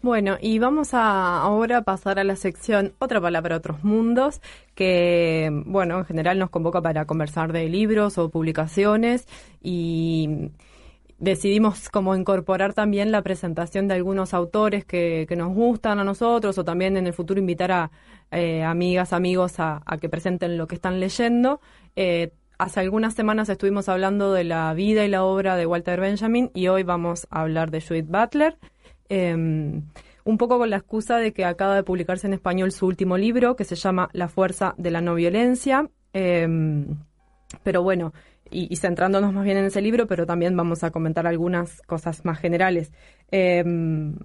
Bueno, 0.00 0.36
y 0.40 0.60
vamos 0.60 0.94
a 0.94 1.42
ahora 1.42 1.82
pasar 1.82 2.20
a 2.20 2.24
la 2.24 2.36
sección 2.36 2.94
Otra 3.00 3.20
palabra, 3.20 3.56
otros 3.56 3.82
mundos, 3.82 4.40
que, 4.76 5.50
bueno, 5.66 5.98
en 5.98 6.04
general 6.04 6.38
nos 6.38 6.50
convoca 6.50 6.80
para 6.80 7.04
conversar 7.04 7.52
de 7.52 7.68
libros 7.68 8.16
o 8.16 8.30
publicaciones 8.30 9.26
y 9.60 10.50
decidimos 11.18 11.88
como 11.88 12.14
incorporar 12.14 12.74
también 12.74 13.10
la 13.10 13.22
presentación 13.22 13.88
de 13.88 13.94
algunos 13.94 14.34
autores 14.34 14.84
que, 14.84 15.26
que 15.28 15.34
nos 15.34 15.52
gustan 15.52 15.98
a 15.98 16.04
nosotros 16.04 16.56
o 16.58 16.64
también 16.64 16.96
en 16.96 17.08
el 17.08 17.12
futuro 17.12 17.40
invitar 17.40 17.72
a 17.72 17.90
eh, 18.30 18.62
amigas, 18.62 19.12
amigos 19.12 19.58
a, 19.58 19.82
que 20.00 20.08
presenten 20.08 20.58
lo 20.58 20.66
que 20.66 20.76
están 20.76 21.00
leyendo. 21.00 21.60
Eh, 21.96 22.30
hace 22.58 22.80
algunas 22.80 23.14
semanas 23.14 23.48
estuvimos 23.48 23.88
hablando 23.88 24.32
de 24.32 24.44
la 24.44 24.72
vida 24.74 25.04
y 25.04 25.08
la 25.08 25.24
obra 25.24 25.56
de 25.56 25.66
Walter 25.66 26.00
Benjamin 26.00 26.50
y 26.54 26.68
hoy 26.68 26.82
vamos 26.82 27.26
a 27.30 27.40
hablar 27.40 27.70
de 27.70 27.80
Judith 27.80 28.08
Butler. 28.08 28.58
Em, 29.08 29.82
un 30.24 30.36
poco 30.36 30.58
con 30.58 30.70
la 30.70 30.76
excusa 30.76 31.16
de 31.16 31.32
que 31.32 31.44
acaba 31.44 31.74
de 31.74 31.82
publicarse 31.82 32.26
en 32.26 32.34
español 32.34 32.72
su 32.72 32.86
último 32.86 33.16
libro, 33.16 33.56
que 33.56 33.64
se 33.64 33.76
llama 33.76 34.10
La 34.12 34.28
fuerza 34.28 34.74
de 34.76 34.90
la 34.90 35.00
no 35.00 35.14
violencia. 35.14 35.88
Em, 36.12 36.96
pero 37.62 37.82
bueno, 37.82 38.12
y, 38.50 38.76
centrándonos 38.76 39.32
más 39.32 39.44
bien 39.44 39.58
en 39.58 39.66
ese 39.66 39.80
libro, 39.80 40.06
pero 40.06 40.26
también 40.26 40.56
vamos 40.56 40.84
a 40.84 40.90
comentar 40.90 41.26
algunas 41.26 41.82
cosas 41.82 42.24
más 42.24 42.38
generales. 42.38 42.92
Em, 43.30 44.16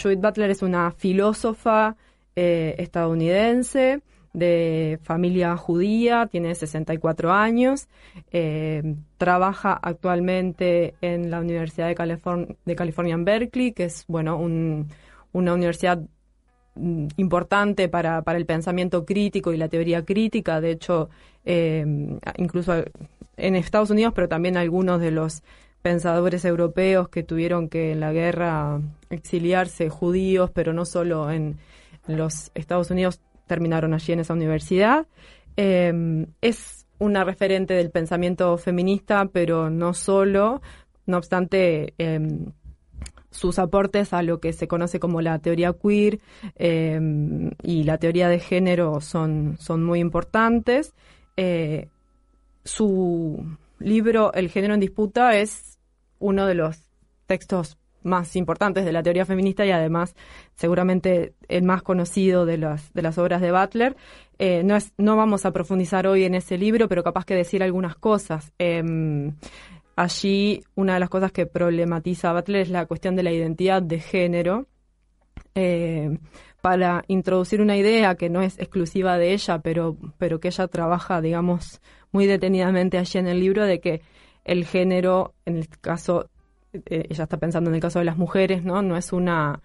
Judith 0.00 0.20
Butler 0.20 0.50
es 0.50 0.62
una 0.62 0.90
filósofa 0.90 1.96
eh, 2.34 2.74
estadounidense 2.78 4.02
de 4.32 4.98
familia 5.02 5.56
judía, 5.56 6.26
tiene 6.30 6.54
64 6.54 7.32
años, 7.32 7.88
eh, 8.30 8.94
trabaja 9.18 9.72
actualmente 9.74 10.94
en 11.00 11.30
la 11.30 11.40
Universidad 11.40 11.88
de, 11.88 12.54
de 12.64 12.76
California 12.76 13.14
en 13.14 13.24
Berkeley, 13.24 13.72
que 13.72 13.84
es 13.84 14.04
bueno 14.08 14.38
una 14.38 15.54
universidad 15.54 16.00
mm, 16.74 17.08
importante 17.16 17.88
para, 17.88 18.22
para, 18.22 18.38
el 18.38 18.46
pensamiento 18.46 19.04
crítico 19.04 19.52
y 19.52 19.58
la 19.58 19.68
teoría 19.68 20.04
crítica. 20.04 20.60
De 20.60 20.70
hecho, 20.70 21.10
eh, 21.44 21.84
incluso 22.36 22.84
en 23.36 23.56
Estados 23.56 23.90
Unidos, 23.90 24.12
pero 24.14 24.28
también 24.28 24.56
algunos 24.56 25.00
de 25.00 25.10
los 25.10 25.42
pensadores 25.82 26.44
europeos 26.44 27.08
que 27.08 27.22
tuvieron 27.24 27.68
que 27.68 27.92
en 27.92 28.00
la 28.00 28.12
guerra 28.12 28.80
exiliarse, 29.10 29.90
judíos, 29.90 30.50
pero 30.54 30.72
no 30.72 30.84
solo 30.84 31.30
en 31.30 31.58
los 32.06 32.50
Estados 32.54 32.90
Unidos, 32.90 33.20
terminaron 33.52 33.92
allí 33.92 34.14
en 34.14 34.20
esa 34.20 34.32
universidad. 34.32 35.06
Em, 35.56 36.24
es 36.40 36.86
una 36.98 37.22
referente 37.22 37.74
del 37.74 37.90
pensamiento 37.90 38.56
feminista, 38.56 39.26
pero 39.30 39.68
no 39.68 39.92
solo. 39.92 40.62
No 41.04 41.18
obstante, 41.18 41.92
em, 41.98 42.46
sus 43.30 43.58
aportes 43.58 44.14
a 44.14 44.22
lo 44.22 44.40
que 44.40 44.54
se 44.54 44.68
conoce 44.68 44.98
como 44.98 45.20
la 45.20 45.38
teoría 45.38 45.74
queer 45.74 46.20
em, 46.56 47.50
y 47.62 47.84
la 47.84 47.98
teoría 47.98 48.30
de 48.30 48.38
género 48.38 49.02
son, 49.02 49.58
son 49.58 49.84
muy 49.84 50.00
importantes. 50.00 50.94
Eh, 51.36 51.88
su 52.64 53.44
libro 53.80 54.32
El 54.32 54.48
género 54.48 54.72
en 54.72 54.80
disputa 54.80 55.36
es 55.36 55.78
uno 56.20 56.46
de 56.46 56.54
los 56.54 56.78
textos 57.26 57.76
más 58.04 58.36
importantes 58.36 58.84
de 58.84 58.92
la 58.92 59.02
teoría 59.02 59.24
feminista 59.24 59.64
y 59.64 59.70
además 59.70 60.14
seguramente 60.54 61.34
el 61.48 61.62
más 61.62 61.82
conocido 61.82 62.46
de 62.46 62.58
las, 62.58 62.92
de 62.92 63.02
las 63.02 63.18
obras 63.18 63.40
de 63.40 63.52
Butler. 63.52 63.96
Eh, 64.38 64.62
no, 64.64 64.76
es, 64.76 64.92
no 64.98 65.16
vamos 65.16 65.46
a 65.46 65.52
profundizar 65.52 66.06
hoy 66.06 66.24
en 66.24 66.34
ese 66.34 66.58
libro, 66.58 66.88
pero 66.88 67.02
capaz 67.02 67.24
que 67.24 67.34
decir 67.34 67.62
algunas 67.62 67.96
cosas. 67.96 68.52
Em, 68.58 69.34
allí 69.96 70.62
una 70.74 70.94
de 70.94 71.00
las 71.00 71.10
cosas 71.10 71.32
que 71.32 71.46
problematiza 71.46 72.32
Butler 72.32 72.62
es 72.62 72.70
la 72.70 72.86
cuestión 72.86 73.16
de 73.16 73.22
la 73.22 73.32
identidad 73.32 73.82
de 73.82 74.00
género. 74.00 74.66
Eh, 75.54 76.18
para 76.62 77.04
introducir 77.08 77.60
una 77.60 77.76
idea 77.76 78.14
que 78.14 78.30
no 78.30 78.40
es 78.40 78.58
exclusiva 78.58 79.18
de 79.18 79.32
ella, 79.32 79.58
pero, 79.58 79.96
pero 80.16 80.38
que 80.38 80.48
ella 80.48 80.68
trabaja, 80.68 81.20
digamos, 81.20 81.82
muy 82.12 82.26
detenidamente 82.26 82.98
allí 82.98 83.18
en 83.18 83.26
el 83.26 83.40
libro, 83.40 83.66
de 83.66 83.80
que 83.80 84.00
el 84.44 84.64
género, 84.64 85.34
en 85.44 85.56
el 85.56 85.68
caso 85.68 86.30
ella 86.72 87.24
está 87.24 87.36
pensando 87.36 87.70
en 87.70 87.74
el 87.76 87.80
caso 87.82 87.98
de 87.98 88.04
las 88.04 88.16
mujeres, 88.16 88.64
¿no? 88.64 88.82
No 88.82 88.96
es 88.96 89.12
una 89.12 89.60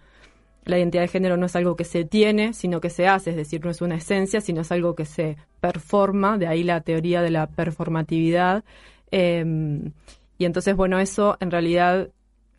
la 0.68 0.78
identidad 0.78 1.02
de 1.02 1.08
género 1.08 1.36
no 1.38 1.46
es 1.46 1.56
algo 1.56 1.76
que 1.76 1.84
se 1.84 2.04
tiene, 2.04 2.52
sino 2.52 2.80
que 2.80 2.90
se 2.90 3.08
hace, 3.08 3.30
es 3.30 3.36
decir, 3.36 3.64
no 3.64 3.70
es 3.70 3.80
una 3.80 3.96
esencia, 3.96 4.42
sino 4.42 4.60
es 4.60 4.70
algo 4.70 4.94
que 4.94 5.06
se 5.06 5.38
performa, 5.60 6.36
de 6.36 6.46
ahí 6.46 6.62
la 6.62 6.82
teoría 6.82 7.22
de 7.22 7.30
la 7.30 7.46
performatividad. 7.46 8.64
Em, 9.10 9.92
y 10.36 10.44
entonces, 10.44 10.76
bueno, 10.76 10.98
eso 10.98 11.38
en 11.40 11.50
realidad 11.50 12.10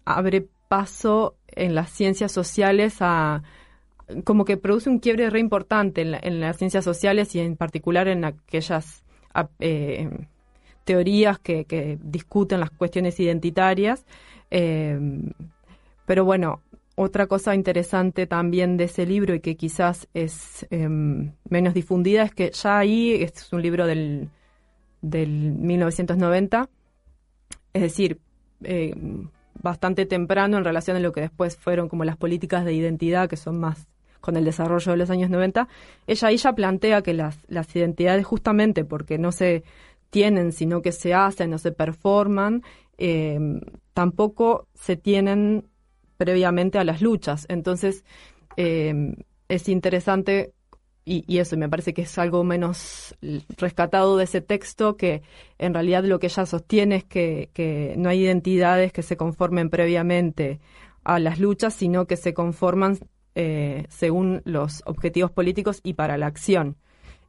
abre 0.06 0.48
paso 0.68 1.36
en 1.48 1.76
las 1.76 1.92
ciencias 1.92 2.32
sociales 2.32 2.98
a 3.00 3.44
como 4.24 4.44
que 4.44 4.58
produce 4.58 4.90
un 4.90 4.98
quiebre 4.98 5.30
re 5.30 5.40
importante 5.40 6.02
en, 6.02 6.40
las 6.40 6.58
ciencias 6.58 6.84
sociales 6.84 7.36
y 7.36 7.42
en 7.42 7.56
particular 7.56 8.08
en 8.08 8.26
aquellas 8.26 9.04
eh, 9.60 10.10
teorías 10.84 11.38
que 11.38 12.00
discuten 12.02 12.60
las 12.60 12.72
cuestiones 12.72 13.20
identitarias. 13.20 14.04
Em, 14.50 15.32
pero 16.06 16.26
bueno, 16.26 16.62
otra 16.96 17.28
cosa 17.28 17.56
interesante 17.56 18.28
también 18.28 18.78
de 18.78 18.86
ese 18.86 19.06
libro 19.06 19.34
y 19.34 19.40
que 19.40 19.56
quizás 19.56 20.08
es 20.14 20.68
em, 20.70 21.32
menos 21.50 21.74
difundida 21.74 22.24
es 22.24 22.34
que 22.34 22.52
ya 22.52 22.78
ahí, 22.78 23.14
este 23.14 23.40
es 23.40 23.54
un 23.54 23.62
libro 23.62 23.88
del, 23.88 24.30
del 25.02 25.30
1990, 25.30 26.70
es 27.74 27.82
decir, 27.82 28.20
em, 28.64 29.30
bastante 29.62 30.06
temprano 30.06 30.58
en 30.58 30.64
relación 30.64 30.98
a 30.98 31.00
lo 31.00 31.12
que 31.12 31.22
después 31.22 31.58
fueron 31.58 31.90
como 31.90 32.04
las 32.04 32.18
políticas 32.18 32.66
de 32.66 32.74
identidad, 32.74 33.30
que 33.30 33.38
son 33.38 33.60
más 33.60 33.88
con 34.20 34.36
el 34.36 34.44
desarrollo 34.44 34.92
de 34.92 34.98
los 34.98 35.10
años 35.10 35.30
90, 35.30 35.68
ella 36.08 36.28
ahí 36.28 36.38
ya 36.38 36.54
plantea 36.54 37.02
que 37.02 37.14
las, 37.14 37.38
las 37.48 37.74
identidades 37.76 38.26
justamente 38.26 38.84
porque 38.84 39.18
no 39.18 39.32
se 39.32 39.64
tienen, 40.10 40.52
sino 40.52 40.82
que 40.82 40.92
se 40.92 41.14
hacen 41.14 41.54
o 41.54 41.58
se 41.58 41.72
performan, 41.72 42.64
eh, 43.00 43.40
tampoco 43.94 44.68
se 44.76 44.96
tienen 44.96 45.66
previamente 46.18 46.78
a 46.78 46.84
las 46.84 47.02
luchas. 47.02 47.46
Entonces, 47.50 48.04
eh, 48.58 49.16
es 49.48 49.70
interesante, 49.70 50.54
y, 51.06 51.40
eso 51.40 51.58
me 51.58 51.70
parece 51.70 51.94
que 51.94 52.04
es 52.04 52.18
algo 52.18 52.44
menos 52.44 53.16
rescatado 53.58 54.18
de 54.18 54.26
ese 54.26 54.42
texto, 54.42 54.96
que 54.98 55.24
en 55.58 55.74
realidad 55.74 56.04
lo 56.04 56.20
que 56.20 56.28
ella 56.28 56.46
sostiene 56.46 56.98
es 56.98 57.04
que, 57.06 57.96
no 57.98 58.10
hay 58.10 58.24
identidades 58.24 58.94
que 58.94 59.02
se 59.02 59.18
conformen 59.18 59.70
previamente 59.70 60.60
a 61.04 61.20
las 61.20 61.40
luchas, 61.40 61.74
sino 61.74 62.06
que 62.06 62.18
se 62.18 62.34
conforman 62.34 63.00
eh, 63.34 63.86
según 63.90 64.42
los 64.46 64.84
objetivos 64.86 65.32
políticos 65.32 65.80
y 65.84 65.94
para 65.94 66.18
la 66.18 66.28
acción. 66.28 66.76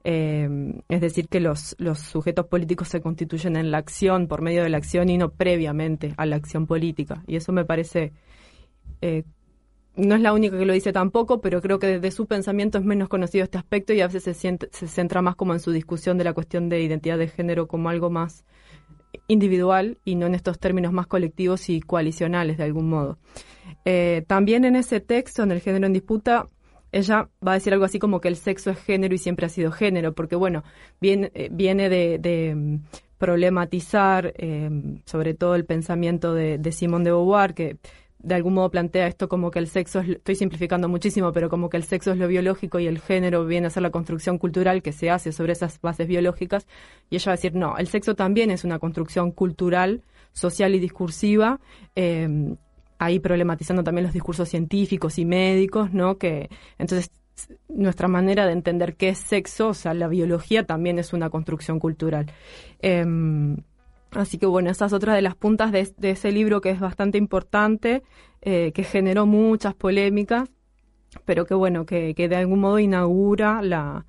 Eh, 0.03 0.49
es 0.89 1.01
decir, 1.01 1.29
que 1.29 1.41
los, 1.41 1.77
los 1.79 1.99
sujetos 1.99 2.47
políticos 2.47 2.89
se 2.89 3.01
constituyen 3.01 3.57
en 3.57 3.71
la 3.71 3.79
acción, 3.79 4.29
por 4.29 4.41
medio 4.41 4.63
de 4.63 4.71
la 4.71 4.79
acción 4.79 5.11
y 5.11 5.19
no 5.19 5.31
previamente 5.31 6.15
a 6.17 6.27
la 6.27 6.37
acción 6.37 6.67
política. 6.67 7.23
Y 7.27 7.37
eso 7.37 7.53
me 7.53 7.65
parece, 7.65 8.13
eh, 9.03 9.25
no 9.97 10.15
es 10.15 10.21
la 10.21 10.33
única 10.33 10.59
que 10.59 10.65
lo 10.65 10.73
dice 10.73 10.93
tampoco, 10.93 11.41
pero 11.41 11.61
creo 11.61 11.79
que 11.79 11.87
desde 11.87 12.11
su 12.11 12.27
pensamiento 12.27 12.79
es 12.79 12.85
menos 12.85 13.09
conocido 13.09 13.45
este 13.45 13.59
aspecto 13.59 13.93
y 13.93 14.01
a 14.01 14.09
veces 14.09 14.37
se, 14.37 14.59
se 14.71 14.89
centra 14.89 15.21
más 15.21 15.37
como 15.37 15.53
en 15.53 15.61
su 15.61 15.71
discusión 15.73 16.17
de 16.17 16.25
la 16.25 16.33
cuestión 16.33 16.69
de 16.69 16.81
identidad 16.83 17.19
de 17.19 17.29
género 17.29 17.69
como 17.69 17.91
algo 17.91 18.09
más 18.09 18.45
individual 19.27 19.99
y 20.05 20.15
no 20.15 20.27
en 20.27 20.35
estos 20.35 20.59
términos 20.59 20.93
más 20.93 21.07
colectivos 21.07 21.69
y 21.69 21.81
coalicionales 21.81 22.59
de 22.59 22.65
algún 22.65 22.89
modo. 22.89 23.19
Eh, 23.85 24.25
también 24.27 24.65
en 24.65 24.77
ese 24.77 25.01
texto, 25.01 25.43
en 25.43 25.53
el 25.53 25.61
género 25.61 25.87
en 25.87 25.93
disputa, 25.93 26.49
ella 26.93 27.29
va 27.47 27.53
a 27.53 27.55
decir 27.55 27.73
algo 27.73 27.85
así 27.85 27.99
como 27.99 28.21
que 28.21 28.29
el 28.29 28.37
sexo 28.37 28.71
es 28.71 28.79
género 28.79 29.15
y 29.15 29.19
siempre 29.19 29.47
ha 29.47 29.49
sido 29.49 29.71
género, 29.71 30.15
porque 30.15 30.37
bueno, 30.37 30.65
viene, 31.01 31.31
eh, 31.35 31.49
viene 31.51 31.89
de, 31.89 32.55
mm, 32.55 32.77
problematizar 33.19 34.33
em, 34.37 35.03
sobre 35.05 35.35
todo 35.35 35.55
el 35.55 35.67
pensamiento 35.67 36.33
de, 36.33 36.57
de 36.59 36.73
Simone 36.73 37.05
de 37.05 37.11
Beauvoir, 37.11 37.55
que 37.55 37.77
de 38.23 38.35
algún 38.35 38.55
modo 38.55 38.71
plantea 38.71 39.07
esto 39.07 39.29
como 39.29 39.51
que 39.51 39.59
el 39.59 39.67
sexo, 39.67 40.01
es, 40.01 40.09
estoy 40.09 40.35
simplificando 40.35 40.89
muchísimo, 40.89 41.33
pero 41.33 41.49
como 41.49 41.71
que 41.71 41.77
el 41.77 41.85
sexo 41.85 42.13
es 42.13 42.19
lo 42.19 42.29
biológico 42.29 42.79
y 42.79 42.87
el 42.87 43.01
género 43.01 43.45
viene 43.47 43.67
a 43.67 43.71
ser 43.71 43.83
la 43.83 43.91
construcción 43.91 44.39
cultural 44.39 44.83
que 44.83 44.93
se 44.93 45.11
hace 45.11 45.33
sobre 45.33 45.53
esas 45.53 45.81
bases 45.81 46.07
biológicas. 46.07 46.67
Y 47.09 47.17
ella 47.17 47.31
va 47.31 47.33
a 47.33 47.37
decir, 47.37 47.55
no, 47.55 47.77
el 47.79 47.89
sexo 47.89 48.15
también 48.15 48.51
es 48.51 48.65
una 48.65 48.79
construcción 48.79 49.33
cultural, 49.33 50.03
social 50.33 50.75
y 50.75 50.81
discursiva, 50.81 51.61
eh, 51.97 52.57
ahí 53.01 53.19
problematizando 53.19 53.83
también 53.83 54.05
los 54.05 54.13
discursos 54.13 54.49
científicos 54.49 55.19
y 55.19 55.25
médicos, 55.25 55.93
¿no? 55.93 56.19
Que 56.19 56.51
entonces 56.79 57.11
nuestra 57.69 58.09
manera 58.09 58.45
de 58.47 58.53
entender 58.53 58.95
qué 58.95 59.09
es 59.09 59.19
sexo, 59.19 59.69
o 59.69 59.75
sea, 59.75 59.95
la 59.95 60.07
biología 60.07 60.67
también 60.67 60.99
es 60.99 61.15
una 61.15 61.31
construcción 61.31 61.81
cultural. 61.81 62.27
Em, 62.81 63.57
así 64.13 64.37
que 64.37 64.45
bueno, 64.45 64.71
esa 64.71 64.85
es 64.85 64.93
otra 64.93 65.15
de 65.15 65.23
las 65.23 65.35
puntas 65.35 65.73
de, 65.73 65.91
ese 66.03 66.31
libro 66.31 66.61
que 66.61 66.69
es 66.71 66.79
bastante 66.79 67.17
importante, 67.17 68.03
eh, 68.43 68.73
que 68.73 68.85
generó 68.85 69.25
muchas 69.25 69.75
polémicas, 69.75 70.51
pero 71.25 71.47
que 71.47 71.55
bueno, 71.55 71.87
que, 71.87 72.13
de 72.15 72.37
algún 72.37 72.61
modo 72.61 72.79
inaugura 72.79 73.63
la, 73.63 74.05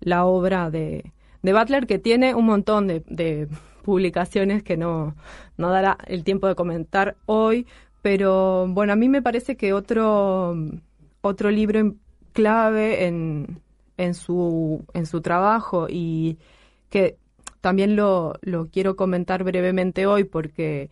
la 0.00 0.24
obra 0.24 0.70
de, 0.70 1.12
de 1.42 1.52
Butler, 1.52 1.86
que 1.86 1.98
tiene 1.98 2.34
un 2.34 2.46
montón 2.46 2.86
de, 2.86 3.02
de 3.06 3.48
publicaciones 3.82 4.62
que 4.62 4.78
no, 4.78 5.14
no 5.58 5.70
dará 5.70 5.98
el 6.06 6.24
tiempo 6.24 6.46
de 6.48 6.54
comentar 6.54 7.16
hoy, 7.26 7.66
Pero 8.02 8.66
bueno, 8.68 8.92
a 8.92 8.96
mí 8.96 9.08
me 9.08 9.22
parece 9.22 9.56
que 9.56 9.72
otro, 9.72 10.56
otro 11.20 11.50
libro 11.50 11.94
clave 12.32 13.06
en, 13.06 13.60
en, 13.96 14.14
su, 14.14 14.84
en 14.94 15.06
su 15.06 15.20
trabajo 15.20 15.86
y 15.88 16.38
que 16.88 17.18
también 17.60 17.96
lo, 17.96 18.34
lo 18.42 18.68
quiero 18.68 18.96
comentar 18.96 19.44
brevemente 19.44 20.06
hoy 20.06 20.24
porque 20.24 20.90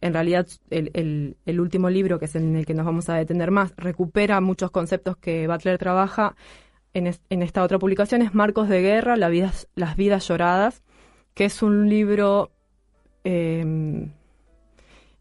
en 0.00 0.12
realidad 0.12 0.48
el, 0.70 1.36
el, 1.46 1.60
último 1.60 1.88
libro, 1.88 2.18
que 2.18 2.24
es 2.24 2.34
en 2.34 2.56
el 2.56 2.66
que 2.66 2.74
nos 2.74 2.84
vamos 2.84 3.08
a 3.08 3.14
detener 3.14 3.52
más, 3.52 3.72
recupera 3.76 4.40
muchos 4.40 4.72
conceptos 4.72 5.16
que 5.16 5.46
Butler 5.46 5.78
trabaja 5.78 6.34
en, 6.92 7.06
en 7.30 7.42
esta 7.42 7.62
otra 7.62 7.78
publicación, 7.78 8.20
es 8.20 8.34
Marcos 8.34 8.68
de 8.68 8.82
Guerra, 8.82 9.16
Las 9.16 9.30
vidas, 9.30 9.68
las 9.76 9.96
vidas 9.96 10.26
lloradas, 10.26 10.82
que 11.34 11.44
es 11.44 11.62
un 11.62 11.88
libro 11.88 12.50
em, 13.22 14.10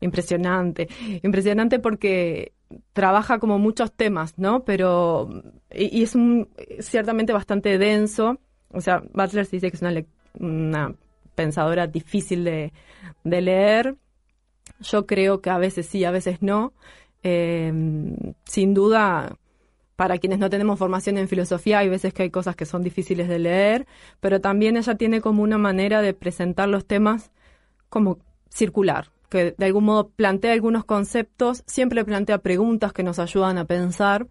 impresionante, 0.01 0.89
impresionante 1.23 1.79
porque 1.79 2.53
trabaja 2.93 3.39
como 3.39 3.59
muchos 3.59 3.93
temas, 3.93 4.37
¿no? 4.37 4.63
Pero, 4.63 5.29
y, 5.73 6.03
es 6.03 6.15
un, 6.15 6.49
ciertamente 6.79 7.33
bastante 7.33 7.77
denso, 7.77 8.39
o 8.69 8.81
sea, 8.81 9.03
Butler 9.13 9.47
dice 9.47 9.69
que 9.69 9.77
es 9.77 9.81
una, 9.81 10.03
una 10.39 10.95
pensadora 11.35 11.87
difícil 11.87 12.43
de, 12.43 12.71
leer, 13.23 13.95
yo 14.79 15.05
creo 15.05 15.41
que 15.41 15.49
a 15.49 15.57
veces 15.57 15.85
sí, 15.85 16.03
a 16.03 16.11
veces 16.11 16.41
no. 16.41 16.73
Eh, 17.23 17.71
sin 18.45 18.73
duda, 18.73 19.37
para 19.95 20.17
quienes 20.17 20.39
no 20.39 20.49
tenemos 20.49 20.79
formación 20.79 21.19
en 21.19 21.27
filosofía, 21.27 21.79
hay 21.79 21.89
veces 21.89 22.13
que 22.13 22.23
hay 22.23 22.31
cosas 22.31 22.55
que 22.55 22.65
son 22.65 22.81
difíciles 22.81 23.27
de 23.27 23.37
leer, 23.37 23.85
pero 24.19 24.41
también 24.41 24.75
ella 24.75 24.95
tiene 24.95 25.21
como 25.21 25.43
una 25.43 25.59
manera 25.59 26.01
de 26.01 26.15
presentar 26.15 26.67
los 26.67 26.87
temas 26.87 27.31
como 27.89 28.17
circular, 28.49 29.09
que 29.31 29.55
de 29.57 29.65
algún 29.65 29.85
modo 29.85 30.09
plantea 30.09 30.51
algunos 30.51 30.83
conceptos, 30.83 31.63
siempre 31.65 32.03
plantea 32.03 32.39
preguntas 32.39 32.91
que 32.91 33.01
nos 33.01 33.17
ayudan 33.17 33.57
a 33.57 33.65
pensar. 33.65 34.27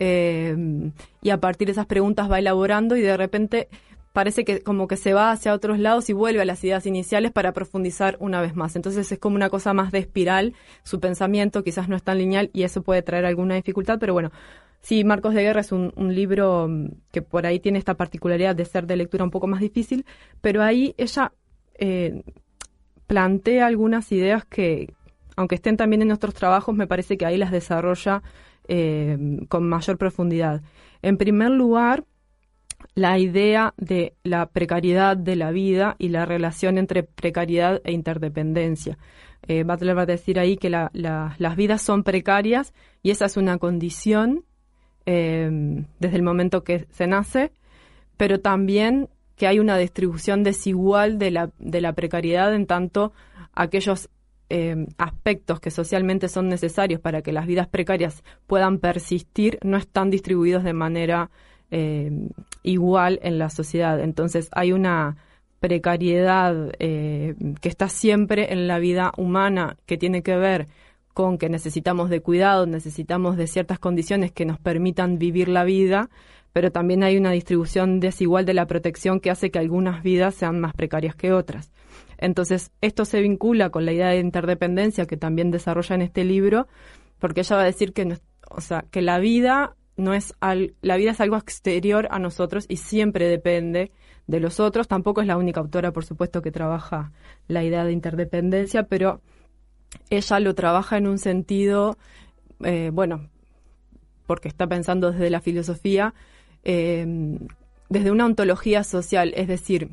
Eh, 0.00 0.56
y 1.22 1.30
a 1.30 1.38
partir 1.38 1.68
de 1.68 1.72
esas 1.72 1.86
preguntas 1.86 2.28
va 2.28 2.40
elaborando 2.40 2.96
y 2.96 3.00
de 3.00 3.16
repente 3.16 3.68
parece 4.12 4.44
que 4.44 4.60
como 4.60 4.88
que 4.88 4.96
se 4.96 5.14
va 5.14 5.30
hacia 5.30 5.54
otros 5.54 5.78
lados 5.78 6.10
y 6.10 6.14
vuelve 6.14 6.42
a 6.42 6.44
las 6.44 6.64
ideas 6.64 6.84
iniciales 6.86 7.30
para 7.30 7.52
profundizar 7.52 8.16
una 8.18 8.40
vez 8.40 8.56
más. 8.56 8.74
Entonces 8.74 9.12
es 9.12 9.18
como 9.20 9.36
una 9.36 9.50
cosa 9.50 9.72
más 9.72 9.92
de 9.92 10.00
espiral, 10.00 10.54
su 10.82 10.98
pensamiento 10.98 11.62
quizás 11.62 11.88
no 11.88 11.94
es 11.94 12.02
tan 12.02 12.18
lineal 12.18 12.50
y 12.52 12.64
eso 12.64 12.82
puede 12.82 13.02
traer 13.02 13.26
alguna 13.26 13.54
dificultad, 13.54 13.98
pero 14.00 14.14
bueno, 14.14 14.32
sí, 14.80 15.04
Marcos 15.04 15.34
de 15.34 15.42
Guerra 15.42 15.60
es 15.60 15.70
un, 15.70 15.92
libro 16.12 16.66
mm, 16.68 16.88
que 17.12 17.22
por 17.22 17.46
ahí 17.46 17.60
tiene 17.60 17.78
esta 17.78 17.94
particularidad 17.94 18.56
de 18.56 18.64
ser 18.64 18.88
de 18.88 18.96
lectura 18.96 19.22
un 19.22 19.30
poco 19.30 19.46
más 19.46 19.60
difícil, 19.60 20.04
pero 20.40 20.60
ahí 20.62 20.92
ella 20.98 21.32
eh, 21.78 22.24
plantea 23.10 23.66
algunas 23.66 24.12
ideas 24.12 24.44
que, 24.44 24.94
aunque 25.34 25.56
estén 25.56 25.76
también 25.76 26.00
en 26.00 26.06
nuestros 26.06 26.32
trabajos, 26.32 26.76
me 26.76 26.86
parece 26.86 27.18
que 27.18 27.26
ahí 27.26 27.36
las 27.38 27.50
desarrolla 27.50 28.22
eh, 28.68 29.18
con 29.48 29.68
mayor 29.68 29.98
profundidad. 29.98 30.62
En 31.02 31.16
primer 31.16 31.50
lugar, 31.50 32.04
la 32.94 33.18
idea 33.18 33.74
de 33.76 34.14
la 34.22 34.46
precariedad 34.46 35.16
de 35.16 35.34
la 35.34 35.50
vida 35.50 35.96
y 35.98 36.10
la 36.10 36.24
relación 36.24 36.78
entre 36.78 37.02
precariedad 37.02 37.80
e 37.82 37.90
interdependencia. 37.90 38.96
Eh, 39.48 39.64
Butler 39.64 39.98
va 39.98 40.02
a 40.02 40.06
decir 40.06 40.38
ahí 40.38 40.56
que 40.56 40.70
las 40.70 41.56
vidas 41.56 41.82
son 41.82 42.04
precarias 42.04 42.72
y 43.02 43.10
esa 43.10 43.24
es 43.24 43.36
una 43.36 43.58
condición 43.58 44.44
em, 45.04 45.86
desde 45.98 46.14
el 46.14 46.22
momento 46.22 46.62
que 46.62 46.86
se 46.90 47.08
nace, 47.08 47.50
pero 48.16 48.38
también 48.38 49.08
que 49.40 49.46
hay 49.46 49.58
una 49.58 49.78
distribución 49.78 50.42
desigual 50.42 51.18
de 51.18 51.30
la, 51.30 51.50
de 51.58 51.80
la 51.80 51.94
precariedad 51.94 52.54
en 52.54 52.66
tanto 52.66 53.14
aquellos 53.54 54.10
em, 54.50 54.88
aspectos 54.98 55.60
que 55.60 55.70
socialmente 55.70 56.28
son 56.28 56.50
necesarios 56.50 57.00
para 57.00 57.22
que 57.22 57.32
las 57.32 57.46
vidas 57.46 57.66
precarias 57.66 58.22
puedan 58.46 58.76
persistir 58.76 59.58
no 59.62 59.78
están 59.78 60.10
distribuidos 60.10 60.62
de 60.62 60.74
manera 60.74 61.30
eh, 61.70 62.28
igual 62.62 63.18
en 63.22 63.38
la 63.38 63.48
sociedad. 63.48 63.98
Entonces 64.00 64.50
hay 64.52 64.72
una 64.72 65.16
precariedad 65.58 66.72
eh, 66.78 67.34
que 67.62 67.70
está 67.70 67.88
siempre 67.88 68.52
en 68.52 68.68
la 68.68 68.78
vida 68.78 69.10
humana 69.16 69.78
que 69.86 69.96
tiene 69.96 70.22
que 70.22 70.36
ver 70.36 70.68
con 71.14 71.38
que 71.38 71.48
necesitamos 71.48 72.10
de 72.10 72.20
cuidado, 72.20 72.66
necesitamos 72.66 73.38
de 73.38 73.46
ciertas 73.46 73.78
condiciones 73.78 74.32
que 74.32 74.44
nos 74.44 74.58
permitan 74.58 75.18
vivir 75.18 75.48
la 75.48 75.64
vida, 75.64 76.10
pero 76.52 76.72
también 76.72 77.02
hay 77.02 77.16
una 77.16 77.32
distribución 77.32 78.00
desigual 78.00 78.44
de 78.44 78.54
la 78.54 78.66
protección 78.66 79.20
que 79.20 79.30
hace 79.30 79.50
que 79.50 79.58
algunas 79.58 80.02
vidas 80.02 80.34
sean 80.34 80.60
más 80.60 80.74
precarias 80.74 81.14
que 81.14 81.32
otras. 81.32 81.72
Entonces, 82.18 82.72
esto 82.80 83.04
se 83.04 83.20
vincula 83.20 83.70
con 83.70 83.86
la 83.86 83.92
idea 83.92 84.08
de 84.08 84.18
interdependencia 84.18 85.06
que 85.06 85.16
también 85.16 85.50
desarrolla 85.50 85.94
en 85.94 86.02
este 86.02 86.24
libro, 86.24 86.68
porque 87.18 87.40
ella 87.40 87.56
va 87.56 87.62
a 87.62 87.66
decir 87.66 87.92
que, 87.92 88.18
o 88.50 88.60
sea, 88.60 88.84
que 88.90 89.02
la 89.02 89.18
vida 89.18 89.76
no 89.96 90.14
es 90.14 90.34
la 90.40 90.96
vida 90.96 91.10
es 91.10 91.20
algo 91.20 91.36
exterior 91.36 92.08
a 92.10 92.18
nosotros 92.18 92.64
y 92.68 92.76
siempre 92.76 93.28
depende 93.28 93.92
de 94.26 94.40
los 94.40 94.60
otros. 94.60 94.88
Tampoco 94.88 95.20
es 95.20 95.26
la 95.26 95.36
única 95.36 95.60
autora, 95.60 95.92
por 95.92 96.04
supuesto, 96.04 96.42
que 96.42 96.50
trabaja 96.50 97.12
la 97.48 97.64
idea 97.64 97.84
de 97.84 97.92
interdependencia, 97.92 98.84
pero 98.84 99.20
ella 100.08 100.40
lo 100.40 100.54
trabaja 100.54 100.96
en 100.96 101.06
un 101.06 101.18
sentido, 101.18 101.96
eh, 102.64 102.90
bueno, 102.92 103.28
porque 104.30 104.46
está 104.46 104.68
pensando 104.68 105.10
desde 105.10 105.28
la 105.28 105.40
filosofía, 105.40 106.14
eh, 106.62 107.04
desde 107.88 108.12
una 108.12 108.26
ontología 108.26 108.84
social, 108.84 109.32
es 109.34 109.48
decir, 109.48 109.88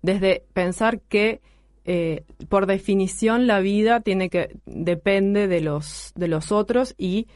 desde 0.00 0.44
pensar 0.52 1.00
que 1.00 1.40
eh, 1.84 2.22
por 2.48 2.66
definición 2.66 3.48
la 3.48 3.58
vida 3.58 3.98
tiene 3.98 4.30
que 4.30 4.54
depende 4.64 5.48
de 5.48 5.60
los 5.60 6.12
de 6.14 6.28
los 6.28 6.52
otros 6.52 6.94
y 6.96 7.26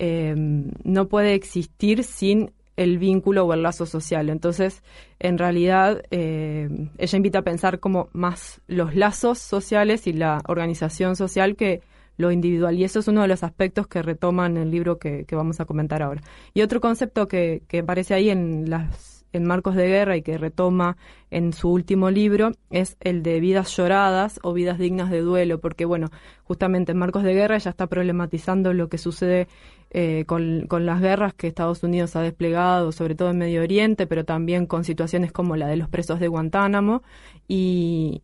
eh, 0.00 0.34
no 0.36 1.06
puede 1.06 1.34
existir 1.34 2.02
sin 2.02 2.50
el 2.74 2.98
vínculo 2.98 3.44
o 3.44 3.52
el 3.52 3.62
lazo 3.62 3.86
social. 3.86 4.30
Entonces, 4.30 4.82
en 5.20 5.38
realidad, 5.38 6.02
ella 6.10 7.16
invita 7.16 7.38
a 7.38 7.42
pensar 7.42 7.78
como 7.78 8.08
más 8.12 8.60
los 8.66 8.96
lazos 8.96 9.38
sociales 9.38 10.08
y 10.08 10.12
la 10.12 10.42
organización 10.48 11.14
social 11.14 11.54
que 11.54 11.82
lo 12.22 12.32
individual. 12.32 12.78
Y 12.78 12.84
eso 12.84 13.00
es 13.00 13.08
uno 13.08 13.20
de 13.20 13.28
los 13.28 13.42
aspectos 13.42 13.86
que 13.86 14.00
retoma 14.00 14.46
en 14.46 14.56
el 14.56 14.70
libro 14.70 14.98
que, 14.98 15.26
vamos 15.32 15.60
a 15.60 15.66
comentar 15.66 16.02
ahora. 16.02 16.22
Y 16.54 16.62
otro 16.62 16.80
concepto 16.80 17.28
que, 17.28 17.62
que 17.68 17.80
aparece 17.80 18.14
ahí 18.14 18.30
en 18.30 18.70
las 18.70 19.12
en 19.32 19.44
Marcos 19.44 19.74
de 19.74 19.88
Guerra 19.88 20.16
y 20.16 20.22
que 20.22 20.38
retoma 20.38 20.96
en 21.30 21.52
su 21.52 21.70
último 21.70 22.10
libro 22.10 22.52
es 22.70 22.96
el 23.00 23.22
de 23.22 23.40
vidas 23.40 23.74
lloradas 23.76 24.38
o 24.42 24.52
vidas 24.52 24.78
dignas 24.78 25.10
de 25.10 25.20
duelo, 25.20 25.60
porque 25.60 25.84
bueno, 25.84 26.10
justamente 26.44 26.92
en 26.92 26.98
Marcos 26.98 27.22
de 27.22 27.34
Guerra 27.34 27.58
ya 27.58 27.70
está 27.70 27.86
problematizando 27.86 28.74
lo 28.74 28.88
que 28.88 28.98
sucede 28.98 29.48
eh, 29.90 30.24
con, 30.26 30.66
con, 30.68 30.86
las 30.86 31.00
guerras 31.00 31.34
que 31.34 31.46
Estados 31.46 31.82
Unidos 31.82 32.16
ha 32.16 32.22
desplegado, 32.22 32.92
sobre 32.92 33.14
todo 33.14 33.30
en 33.30 33.38
Medio 33.38 33.62
Oriente, 33.62 34.06
pero 34.06 34.24
también 34.24 34.66
con 34.66 34.84
situaciones 34.84 35.32
como 35.32 35.56
la 35.56 35.66
de 35.66 35.76
los 35.76 35.88
presos 35.88 36.20
de 36.20 36.28
Guantánamo 36.28 37.02
y 37.48 38.22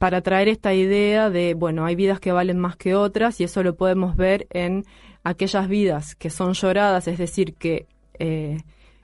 para 0.00 0.22
traer 0.22 0.48
esta 0.48 0.72
idea 0.72 1.28
de, 1.28 1.52
bueno, 1.52 1.84
hay 1.84 1.94
vidas 1.94 2.20
que 2.20 2.32
valen 2.32 2.58
más 2.58 2.74
que 2.74 2.94
otras 2.94 3.38
y 3.38 3.44
eso 3.44 3.62
lo 3.62 3.76
podemos 3.76 4.16
ver 4.16 4.46
en 4.48 4.86
aquellas 5.24 5.68
vidas 5.68 6.14
que 6.14 6.30
son 6.30 6.54
lloradas, 6.54 7.06
es 7.06 7.18
decir, 7.18 7.52
que 7.52 7.86
eh, 8.18 8.56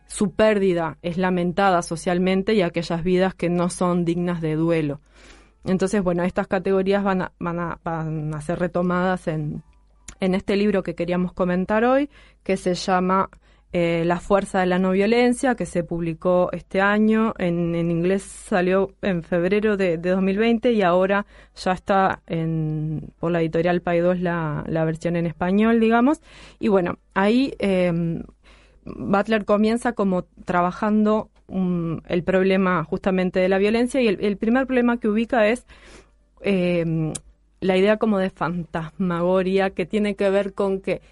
su 0.06 0.30
pérdida 0.30 0.96
es 1.02 1.18
lamentada 1.18 1.82
socialmente 1.82 2.54
y 2.54 2.62
aquellas 2.62 3.04
vidas 3.04 3.34
que 3.34 3.50
no 3.50 3.68
son 3.68 4.06
dignas 4.06 4.40
de 4.40 4.54
duelo. 4.54 5.02
Entonces, 5.66 6.02
bueno, 6.02 6.22
estas 6.22 6.46
categorías 6.46 7.04
van 7.04 7.20
a, 7.20 7.32
van 7.38 7.60
a, 7.60 7.78
van 7.84 8.34
a 8.34 8.40
ser 8.40 8.58
retomadas 8.58 9.28
en, 9.28 9.62
en 10.18 10.34
este 10.34 10.56
libro 10.56 10.82
que 10.82 10.94
queríamos 10.94 11.34
comentar 11.34 11.84
hoy, 11.84 12.08
que 12.42 12.56
se 12.56 12.72
llama 12.72 13.28
eh, 13.78 14.04
La 14.06 14.20
fuerza 14.20 14.60
de 14.60 14.66
la 14.66 14.78
no 14.78 14.92
violencia, 14.92 15.54
que 15.54 15.66
se 15.66 15.84
publicó 15.84 16.48
este 16.52 16.80
año. 16.80 17.34
En, 17.36 17.74
en 17.74 17.90
inglés 17.90 18.22
salió 18.22 18.94
en 19.02 19.22
febrero 19.22 19.76
de, 19.76 19.98
de, 19.98 20.10
2020 20.12 20.72
y 20.72 20.80
ahora 20.80 21.26
ya 21.54 21.72
está 21.72 22.22
en, 22.26 23.12
por 23.20 23.32
la 23.32 23.42
editorial 23.42 23.82
Paidós 23.82 24.18
la, 24.18 24.64
la 24.66 24.86
versión 24.86 25.14
en 25.16 25.26
español, 25.26 25.78
digamos. 25.78 26.22
Y 26.58 26.68
bueno, 26.68 26.96
ahí 27.12 27.52
eh, 27.58 27.92
Butler 28.86 29.44
comienza 29.44 29.92
como 29.92 30.24
trabajando 30.46 31.28
el 32.08 32.24
problema 32.24 32.82
justamente 32.82 33.40
de 33.40 33.50
la 33.50 33.58
violencia 33.58 34.00
y 34.00 34.08
el, 34.08 34.36
primer 34.38 34.64
problema 34.66 34.98
que 34.98 35.08
ubica 35.08 35.48
es 35.48 35.66
em, 36.40 37.12
la 37.60 37.76
idea 37.76 37.98
como 37.98 38.18
de 38.18 38.30
fantasmagoria 38.30 39.68
que 39.70 39.84
tiene 39.84 40.16
que 40.16 40.30
ver 40.30 40.54
con 40.54 40.80
que 40.80 41.02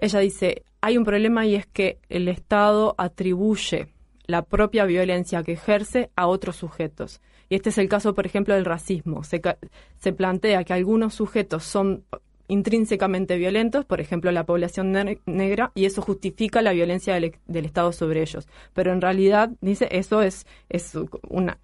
ella 0.00 0.18
dice, 0.18 0.64
hay 0.82 0.98
un 0.98 1.04
problema 1.04 1.46
y 1.46 1.54
es 1.54 1.64
que 1.66 1.98
el 2.08 2.28
Estado 2.28 2.94
atribuye 2.98 3.88
la 4.26 4.42
propia 4.42 4.84
violencia 4.84 5.42
que 5.42 5.52
ejerce 5.52 6.10
a 6.16 6.26
otros 6.26 6.56
sujetos. 6.56 7.20
Y 7.48 7.54
este 7.54 7.70
es 7.70 7.78
el 7.78 7.88
caso, 7.88 8.14
por 8.14 8.26
ejemplo, 8.26 8.54
del 8.54 8.64
racismo. 8.64 9.24
Se, 9.24 9.40
se 9.98 10.12
plantea 10.12 10.64
que 10.64 10.72
algunos 10.72 11.14
sujetos 11.14 11.64
son 11.64 12.04
intrínsecamente 12.48 13.36
violentos, 13.36 13.84
por 13.84 14.00
ejemplo 14.00 14.30
la 14.32 14.44
población 14.44 14.92
negra, 15.24 15.70
y 15.74 15.86
eso 15.86 16.02
justifica 16.02 16.60
la 16.60 16.72
violencia 16.72 17.14
del, 17.14 17.64
Estado 17.64 17.92
sobre 17.92 18.20
ellos. 18.20 18.48
Pero 18.74 18.92
en 18.92 19.00
realidad, 19.00 19.50
dice, 19.60 19.88
eso 19.90 20.20
es, 20.20 20.46
es 20.68 20.98
una 21.28 21.58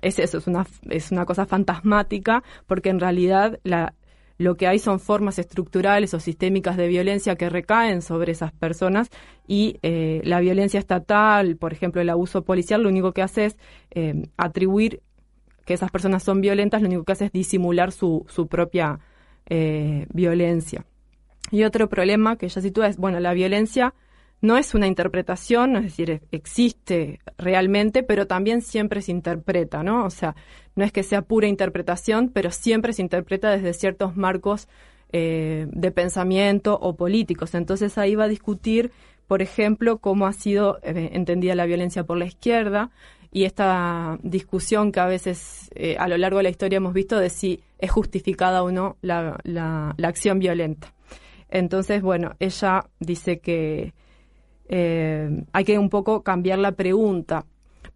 es 0.00 0.20
eso, 0.20 0.38
es 0.38 0.46
una, 0.46 0.64
es 0.90 1.10
una 1.10 1.24
cosa 1.24 1.44
fantasmática, 1.44 2.44
porque 2.66 2.90
en 2.90 3.00
realidad 3.00 3.58
la, 3.64 3.94
lo 4.38 4.56
que 4.56 4.68
hay 4.68 4.78
son 4.78 5.00
formas 5.00 5.38
estructurales 5.38 6.14
o 6.14 6.20
sistémicas 6.20 6.76
de 6.76 6.86
violencia 6.86 7.34
que 7.34 7.50
recaen 7.50 8.02
sobre 8.02 8.32
esas 8.32 8.52
personas 8.52 9.10
y 9.48 9.78
eh, 9.82 10.20
la 10.24 10.38
violencia 10.40 10.78
estatal, 10.78 11.56
por 11.56 11.72
ejemplo, 11.72 12.00
el 12.00 12.08
abuso 12.08 12.42
policial, 12.42 12.82
lo 12.82 12.88
único 12.88 13.12
que 13.12 13.22
hace 13.22 13.46
es 13.46 13.56
eh, 13.90 14.28
atribuir 14.36 15.02
que 15.66 15.74
esas 15.74 15.90
personas 15.90 16.22
son 16.22 16.40
violentas, 16.40 16.80
lo 16.80 16.86
único 16.88 17.04
que 17.04 17.12
hace 17.12 17.26
es 17.26 17.32
disimular 17.32 17.92
su, 17.92 18.24
su 18.28 18.46
propia 18.46 19.00
eh, 19.46 20.06
violencia. 20.14 20.86
Y 21.50 21.64
otro 21.64 21.88
problema 21.88 22.36
que 22.36 22.46
ella 22.46 22.62
sitúa 22.62 22.86
es, 22.86 22.96
bueno, 22.96 23.20
la 23.20 23.34
violencia 23.34 23.94
no 24.40 24.56
es 24.56 24.74
una 24.74 24.86
interpretación, 24.86 25.76
es 25.76 25.82
decir, 25.84 26.22
existe 26.30 27.20
realmente, 27.38 28.02
pero 28.02 28.26
también 28.26 28.62
siempre 28.62 29.02
se 29.02 29.10
interpreta, 29.10 29.82
¿no? 29.82 30.04
O 30.04 30.10
sea, 30.10 30.36
no 30.76 30.84
es 30.84 30.92
que 30.92 31.02
sea 31.02 31.22
pura 31.22 31.48
interpretación, 31.48 32.28
pero 32.28 32.50
siempre 32.50 32.92
se 32.92 33.02
interpreta 33.02 33.50
desde 33.50 33.72
ciertos 33.74 34.16
marcos 34.16 34.68
eh, 35.12 35.66
de 35.70 35.90
pensamiento 35.90 36.78
o 36.80 36.94
políticos. 36.94 37.54
Entonces 37.54 37.98
ahí 37.98 38.14
va 38.14 38.24
a 38.24 38.28
discutir, 38.28 38.92
por 39.26 39.42
ejemplo, 39.42 39.98
cómo 39.98 40.26
ha 40.26 40.32
sido 40.32 40.78
eh, 40.82 41.10
entendida 41.14 41.56
la 41.56 41.66
violencia 41.66 42.04
por 42.04 42.16
la 42.16 42.26
izquierda 42.26 42.90
y 43.32 43.44
esta 43.44 44.18
discusión 44.22 44.92
que 44.92 45.00
a 45.00 45.06
veces 45.06 45.68
eh, 45.74 45.96
a 45.98 46.06
lo 46.08 46.16
largo 46.16 46.38
de 46.38 46.44
la 46.44 46.50
historia 46.50 46.76
hemos 46.76 46.94
visto 46.94 47.18
de 47.18 47.28
si 47.28 47.60
es 47.78 47.90
justificada 47.90 48.62
o 48.62 48.70
no 48.70 48.96
la, 49.02 49.38
la 49.44 50.08
acción 50.08 50.38
violenta. 50.38 50.94
Entonces, 51.50 52.02
bueno, 52.02 52.36
ella 52.38 52.84
dice 53.00 53.40
que 53.40 53.94
eh, 54.68 55.44
hay 55.52 55.64
que 55.64 55.78
un 55.78 55.88
poco 55.88 56.22
cambiar 56.22 56.58
la 56.58 56.72
pregunta, 56.72 57.46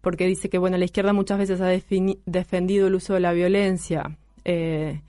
porque 0.01 0.27
dice 0.27 0.49
que 0.49 0.57
bueno, 0.57 0.77
la 0.77 0.85
izquierda 0.85 1.13
muchas 1.13 1.37
veces 1.37 1.61
ha 1.61 1.67
defendido 1.67 2.87
el 2.87 2.95
uso 2.95 3.13
de 3.13 3.19
la 3.19 3.33
violencia 3.33 4.17
eh, 4.43 5.01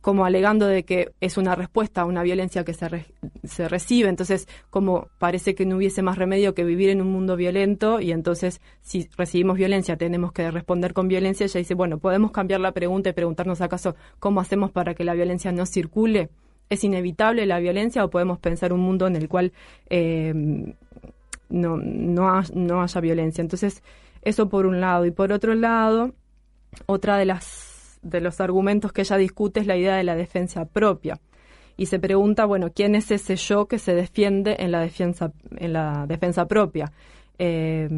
como 0.00 0.26
alegando 0.26 0.66
de 0.66 0.82
que 0.82 1.12
es 1.20 1.38
una 1.38 1.54
respuesta 1.54 2.02
a 2.02 2.04
una 2.04 2.22
violencia 2.22 2.62
que 2.62 2.74
se, 2.74 3.06
se 3.42 3.68
recibe, 3.68 4.10
entonces 4.10 4.46
como 4.68 5.08
parece 5.18 5.54
que 5.54 5.64
no 5.64 5.76
hubiese 5.76 6.02
más 6.02 6.18
remedio 6.18 6.54
que 6.54 6.62
vivir 6.62 6.90
en 6.90 7.00
un 7.00 7.10
mundo 7.10 7.36
violento 7.36 8.00
y 8.00 8.12
entonces 8.12 8.60
si 8.82 9.08
recibimos 9.16 9.56
violencia 9.56 9.96
tenemos 9.96 10.32
que 10.32 10.50
responder 10.50 10.92
con 10.92 11.08
violencia, 11.08 11.46
ella 11.46 11.58
dice, 11.58 11.72
bueno, 11.72 11.98
podemos 11.98 12.32
cambiar 12.32 12.60
la 12.60 12.72
pregunta 12.72 13.08
y 13.08 13.12
preguntarnos 13.14 13.62
acaso 13.62 13.96
cómo 14.18 14.40
hacemos 14.40 14.70
para 14.70 14.94
que 14.94 15.04
la 15.04 15.14
violencia 15.14 15.52
no 15.52 15.64
circule 15.64 16.28
es 16.68 16.84
inevitable 16.84 17.46
la 17.46 17.58
violencia 17.58 18.04
o 18.04 18.10
podemos 18.10 18.38
pensar 18.38 18.72
un 18.72 18.80
mundo 18.80 19.06
en 19.06 19.16
el 19.16 19.28
cual 19.28 19.52
eh, 19.88 20.34
no, 21.54 21.76
no, 21.76 22.42
no 22.54 22.82
haya 22.82 23.00
violencia. 23.00 23.42
Entonces, 23.42 23.82
eso 24.22 24.48
por 24.48 24.66
un 24.66 24.80
lado. 24.80 25.06
Y 25.06 25.10
por 25.10 25.32
otro 25.32 25.54
lado, 25.54 26.12
otra 26.86 27.16
de 27.16 27.24
las 27.26 27.98
de 28.02 28.20
los 28.20 28.38
argumentos 28.40 28.92
que 28.92 29.00
ella 29.00 29.16
discute 29.16 29.60
es 29.60 29.66
la 29.66 29.78
idea 29.78 29.96
de 29.96 30.04
la 30.04 30.14
defensa 30.14 30.66
propia. 30.66 31.20
Y 31.76 31.86
se 31.86 31.98
pregunta, 31.98 32.44
bueno, 32.44 32.70
¿quién 32.72 32.94
es 32.94 33.10
ese 33.10 33.36
yo 33.36 33.66
que 33.66 33.78
se 33.78 33.94
defiende 33.94 34.56
en 34.58 34.70
la 34.70 34.80
defensa, 34.80 35.32
en 35.56 35.72
la 35.72 36.04
defensa 36.06 36.46
propia? 36.46 36.92
Eh, 37.38 37.88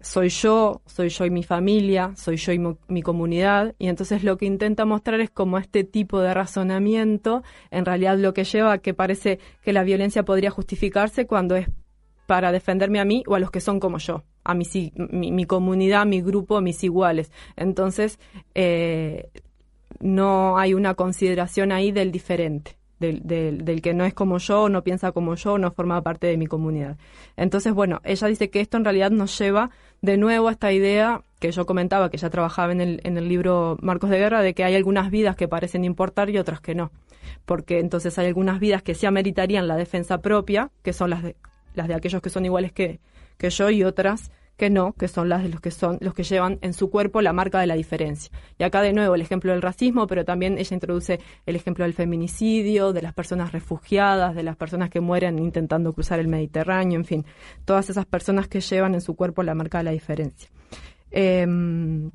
soy 0.00 0.28
yo, 0.28 0.80
soy 0.86 1.08
yo 1.08 1.24
y 1.24 1.30
mi 1.30 1.42
familia, 1.42 2.12
soy 2.14 2.36
yo 2.36 2.52
y 2.52 2.60
mi 2.88 3.02
comunidad, 3.02 3.74
y 3.78 3.88
entonces 3.88 4.22
lo 4.22 4.36
que 4.36 4.46
intenta 4.46 4.84
mostrar 4.84 5.20
es 5.20 5.30
como 5.30 5.58
este 5.58 5.82
tipo 5.84 6.20
de 6.20 6.32
razonamiento 6.32 7.42
en 7.70 7.84
realidad 7.84 8.16
lo 8.16 8.32
que 8.32 8.44
lleva 8.44 8.72
a 8.72 8.78
que 8.78 8.94
parece 8.94 9.40
que 9.62 9.72
la 9.72 9.82
violencia 9.82 10.24
podría 10.24 10.50
justificarse 10.50 11.26
cuando 11.26 11.56
es 11.56 11.68
para 12.26 12.52
defenderme 12.52 13.00
a 13.00 13.04
mí 13.04 13.22
o 13.26 13.34
a 13.34 13.38
los 13.38 13.50
que 13.50 13.60
son 13.60 13.80
como 13.80 13.98
yo, 13.98 14.24
a 14.44 14.54
mi, 14.54 14.64
mi, 14.96 15.44
comunidad, 15.44 16.06
mi 16.06 16.20
grupo, 16.20 16.60
mis 16.60 16.82
iguales. 16.84 17.32
Entonces, 17.56 18.18
eh, 18.54 19.30
no 20.00 20.58
hay 20.58 20.74
una 20.74 20.94
consideración 20.94 21.72
ahí 21.72 21.92
del 21.92 22.12
diferente 22.12 22.76
del, 22.98 23.64
del, 23.64 23.82
que 23.82 23.94
no 23.94 24.04
es 24.04 24.14
como 24.14 24.38
yo, 24.38 24.68
no 24.68 24.82
piensa 24.82 25.12
como 25.12 25.34
yo, 25.34 25.58
no 25.58 25.70
forma 25.70 26.00
parte 26.02 26.26
de 26.26 26.36
mi 26.36 26.46
comunidad. 26.46 26.96
Entonces, 27.36 27.74
bueno, 27.74 28.00
ella 28.04 28.26
dice 28.28 28.50
que 28.50 28.60
esto 28.60 28.76
en 28.76 28.84
realidad 28.84 29.10
nos 29.10 29.38
lleva 29.38 29.70
de 30.02 30.16
nuevo 30.16 30.48
a 30.48 30.52
esta 30.52 30.72
idea 30.72 31.22
que 31.38 31.52
yo 31.52 31.66
comentaba, 31.66 32.10
que 32.10 32.16
ya 32.16 32.30
trabajaba 32.30 32.72
en 32.72 32.80
el, 32.80 33.00
en 33.04 33.18
el 33.18 33.28
libro 33.28 33.76
Marcos 33.82 34.10
de 34.10 34.18
Guerra, 34.18 34.40
de 34.40 34.54
que 34.54 34.64
hay 34.64 34.74
algunas 34.74 35.10
vidas 35.10 35.36
que 35.36 35.48
parecen 35.48 35.84
importar 35.84 36.30
y 36.30 36.38
otras 36.38 36.60
que 36.60 36.74
no. 36.74 36.90
Porque 37.44 37.80
entonces 37.80 38.18
hay 38.18 38.26
algunas 38.26 38.60
vidas 38.60 38.82
que 38.82 38.94
sí 38.94 39.06
ameritarían 39.06 39.68
la 39.68 39.76
defensa 39.76 40.22
propia, 40.22 40.70
que 40.82 40.92
son 40.92 41.10
las 41.10 41.22
de, 41.22 41.36
las 41.76 41.88
de 41.88 41.94
aquellos 41.94 42.20
que 42.20 42.30
son 42.30 42.44
iguales 42.44 42.72
que, 42.72 43.00
que 43.38 43.50
yo, 43.50 43.70
y 43.70 43.84
otras 43.84 44.30
que 44.56 44.70
no, 44.70 44.94
que 44.94 45.08
son 45.08 45.28
las 45.28 45.42
de 45.42 45.50
los 45.50 45.60
que 45.60 45.70
son 45.70 45.98
los 46.00 46.14
que 46.14 46.22
llevan 46.22 46.58
en 46.62 46.72
su 46.72 46.90
cuerpo 46.90 47.20
la 47.20 47.32
marca 47.32 47.60
de 47.60 47.66
la 47.66 47.74
diferencia. 47.74 48.32
Y 48.58 48.64
acá 48.64 48.80
de 48.80 48.92
nuevo 48.92 49.14
el 49.14 49.20
ejemplo 49.20 49.52
del 49.52 49.62
racismo, 49.62 50.06
pero 50.06 50.24
también 50.24 50.58
ella 50.58 50.74
introduce 50.74 51.20
el 51.44 51.56
ejemplo 51.56 51.84
del 51.84 51.92
feminicidio, 51.92 52.92
de 52.92 53.02
las 53.02 53.12
personas 53.12 53.52
refugiadas, 53.52 54.34
de 54.34 54.42
las 54.42 54.56
personas 54.56 54.88
que 54.88 55.00
mueren 55.00 55.38
intentando 55.38 55.92
cruzar 55.92 56.20
el 56.20 56.28
Mediterráneo, 56.28 56.98
en 56.98 57.04
fin, 57.04 57.26
todas 57.64 57.90
esas 57.90 58.06
personas 58.06 58.48
que 58.48 58.60
llevan 58.60 58.94
en 58.94 59.02
su 59.02 59.14
cuerpo 59.14 59.42
la 59.42 59.54
marca 59.54 59.78
de 59.78 59.84
la 59.84 59.90
diferencia. 59.90 60.48
Em, 61.10 62.10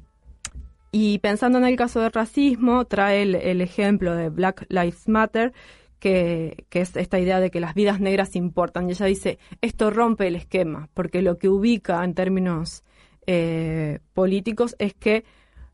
y 0.91 1.19
pensando 1.19 1.59
en 1.59 1.65
el 1.65 1.75
caso 1.75 2.01
del 2.01 2.11
racismo, 2.11 2.85
trae 2.85 3.21
el 3.21 3.61
ejemplo 3.61 4.15
de 4.15 4.29
Black 4.29 4.65
Lives 4.69 5.07
Matter, 5.07 5.53
que, 6.01 6.65
es 6.71 6.95
esta 6.97 7.19
idea 7.19 7.39
de 7.39 7.51
que 7.51 7.59
las 7.59 7.75
vidas 7.75 8.01
negras 8.01 8.35
importan. 8.35 8.89
Y 8.89 8.93
ella 8.93 9.05
dice, 9.05 9.37
esto 9.61 9.91
rompe 9.91 10.27
el 10.27 10.35
esquema, 10.35 10.89
porque 10.95 11.21
lo 11.21 11.37
que 11.37 11.47
ubica 11.47 12.03
en 12.03 12.15
términos 12.15 12.83
eh, 13.27 13.99
políticos 14.13 14.75
es 14.79 14.95
que 14.95 15.23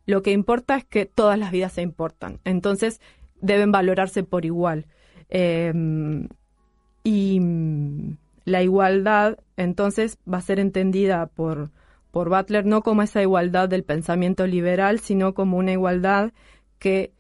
lo 0.06 0.22
que 0.22 0.32
importa 0.32 0.76
es 0.76 0.84
que 0.84 1.06
todas 1.06 1.40
las 1.40 1.52
vidas 1.52 1.72
se 1.72 1.82
importan. 1.82 2.40
Entonces, 2.44 3.00
deben 3.40 3.72
valorarse 3.72 4.24
por 4.24 4.44
igual. 4.44 4.86
Em, 5.30 6.28
y 7.04 7.40
la 8.44 8.62
igualdad, 8.62 9.38
entonces, 9.56 10.18
va 10.32 10.40
a 10.40 10.42
ser 10.42 10.60
entendida 10.60 11.28
por, 11.28 11.72
por 12.12 12.30
Butler 12.30 12.66
no 12.66 12.82
como 12.82 13.02
esa 13.02 13.22
igualdad 13.22 13.70
del 13.70 13.84
pensamiento 13.84 14.46
liberal, 14.46 15.00
sino 15.00 15.34
como 15.34 15.58
una 15.58 15.72
igualdad 15.72 16.34
que 16.80 17.14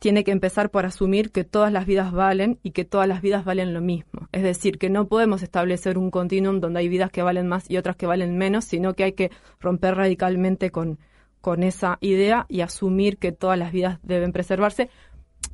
tiene 0.00 0.24
que 0.24 0.32
empezar 0.32 0.70
por 0.70 0.86
asumir 0.86 1.30
que 1.30 1.44
todas 1.44 1.70
las 1.70 1.84
vidas 1.86 2.10
valen 2.10 2.58
y 2.62 2.70
que 2.70 2.86
todas 2.86 3.06
las 3.06 3.20
vidas 3.20 3.44
valen 3.44 3.74
lo 3.74 3.82
mismo. 3.82 4.28
Es 4.32 4.42
decir, 4.42 4.78
que 4.78 4.88
no 4.88 5.06
podemos 5.08 5.42
establecer 5.42 5.98
un 5.98 6.10
continuum 6.10 6.58
donde 6.58 6.80
hay 6.80 6.88
vidas 6.88 7.10
que 7.10 7.22
valen 7.22 7.46
más 7.46 7.70
y 7.70 7.76
otras 7.76 7.96
que 7.96 8.06
valen 8.06 8.38
menos, 8.38 8.64
sino 8.64 8.94
que 8.94 9.04
hay 9.04 9.12
que 9.12 9.30
romper 9.60 9.96
radicalmente 9.96 10.70
con, 10.70 10.98
con 11.42 11.62
esa 11.62 11.98
idea 12.00 12.46
y 12.48 12.62
asumir 12.62 13.18
que 13.18 13.30
todas 13.30 13.58
las 13.58 13.72
vidas 13.72 13.98
deben 14.02 14.32
preservarse, 14.32 14.88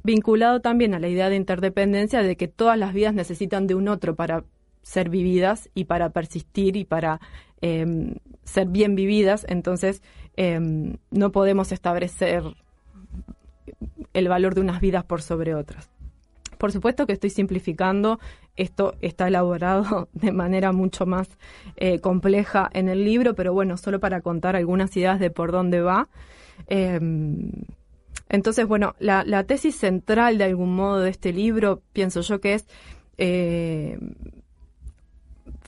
vinculado 0.05 0.61
también 0.61 0.95
a 0.95 1.01
la 1.01 1.09
idea 1.09 1.29
de 1.29 1.35
interdependencia 1.35 2.23
de 2.23 2.37
que 2.37 2.47
todas 2.47 2.79
las 2.79 2.95
vidas 2.95 3.15
necesitan 3.15 3.67
de 3.67 3.75
un 3.75 3.89
otro 3.89 4.15
para 4.15 4.45
ser 4.83 5.11
vividas 5.11 5.71
y 5.75 5.87
para 5.87 6.11
persistir 6.11 6.77
y 6.77 6.85
para 6.85 7.21
em, 7.61 8.15
ser 8.45 8.69
bien 8.69 8.95
vividas. 8.95 9.45
Entonces, 9.49 10.03
em, 10.37 10.99
no 11.11 11.33
podemos 11.33 11.73
establecer 11.73 12.45
el 14.17 14.29
valor 14.29 14.55
de 14.55 14.63
unas 14.63 14.81
vidas 14.81 15.05
por 15.05 15.21
sobre 15.21 15.55
otras. 15.55 15.91
Por 16.57 16.73
supuesto 16.73 17.07
que 17.07 17.13
estoy 17.13 17.29
simplificando, 17.29 18.19
esto 18.57 18.95
está 19.03 19.29
elaborado 19.29 20.09
de 20.15 20.33
manera 20.33 20.73
mucho 20.73 21.05
más 21.05 21.29
eh, 21.77 22.01
compleja 22.01 22.71
en 22.73 22.89
el 22.89 23.05
libro, 23.05 23.35
pero 23.35 23.53
bueno, 23.53 23.77
solo 23.77 24.01
para 24.01 24.23
contar 24.23 24.57
algunas 24.57 24.97
ideas 24.97 25.21
de 25.21 25.31
por 25.31 25.53
dónde 25.53 25.83
va. 25.83 26.09
Em, 26.67 27.51
entonces, 28.31 28.67
bueno, 28.67 28.95
la, 28.99 29.45
tesis 29.45 29.77
central 29.77 30.39
de 30.39 30.45
algún 30.45 30.75
modo 30.75 31.01
de 31.01 31.11
este 31.11 31.33
libro, 31.33 31.83
pienso 31.93 32.23
yo 32.23 32.41
que 32.41 32.55
es 32.55 32.67
eh, 33.19 33.99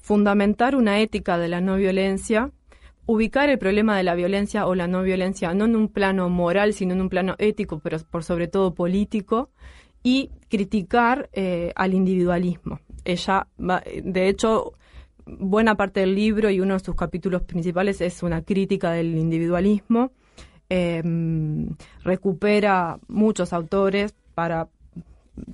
fundamentar 0.00 0.74
una 0.74 1.00
ética 1.00 1.36
de 1.36 1.48
la 1.48 1.60
no 1.60 1.76
violencia 1.76 2.50
ubicar 3.08 3.48
el 3.48 3.58
problema 3.58 3.96
de 3.96 4.02
la 4.02 4.14
violencia 4.14 4.66
o 4.66 4.74
la 4.74 4.86
no 4.86 5.02
violencia 5.02 5.54
no 5.54 5.64
en 5.64 5.76
un 5.76 5.88
plano 5.88 6.28
moral, 6.28 6.74
sino 6.74 6.92
en 6.92 7.00
un 7.00 7.08
plano 7.08 7.36
ético, 7.38 7.78
pero 7.78 7.98
por 8.10 8.22
sobre 8.22 8.48
todo 8.48 8.74
político, 8.74 9.48
y 10.02 10.30
criticar 10.50 11.30
eh, 11.32 11.72
al 11.74 11.94
individualismo. 11.94 12.80
Ella, 13.06 13.46
de 13.56 14.28
hecho, 14.28 14.74
buena 15.24 15.74
parte 15.74 16.00
del 16.00 16.14
libro 16.14 16.50
y 16.50 16.60
uno 16.60 16.74
de 16.74 16.80
sus 16.80 16.94
capítulos 16.94 17.42
principales 17.42 18.02
es 18.02 18.22
una 18.22 18.42
crítica 18.42 18.90
del 18.90 19.16
individualismo. 19.16 20.12
Em, 20.68 21.70
recupera 22.04 22.98
muchos 23.08 23.54
autores 23.54 24.14
para 24.34 24.68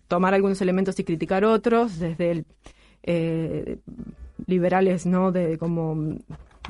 tomar 0.09 0.35
algunos 0.35 0.61
elementos 0.61 0.99
y 0.99 1.05
criticar 1.05 1.45
otros, 1.45 2.01
desde 2.01 2.31
el, 2.33 2.47
eh, 3.05 3.79
liberales, 4.47 5.07
¿no? 5.07 5.31
De 5.31 5.57
como 5.57 6.17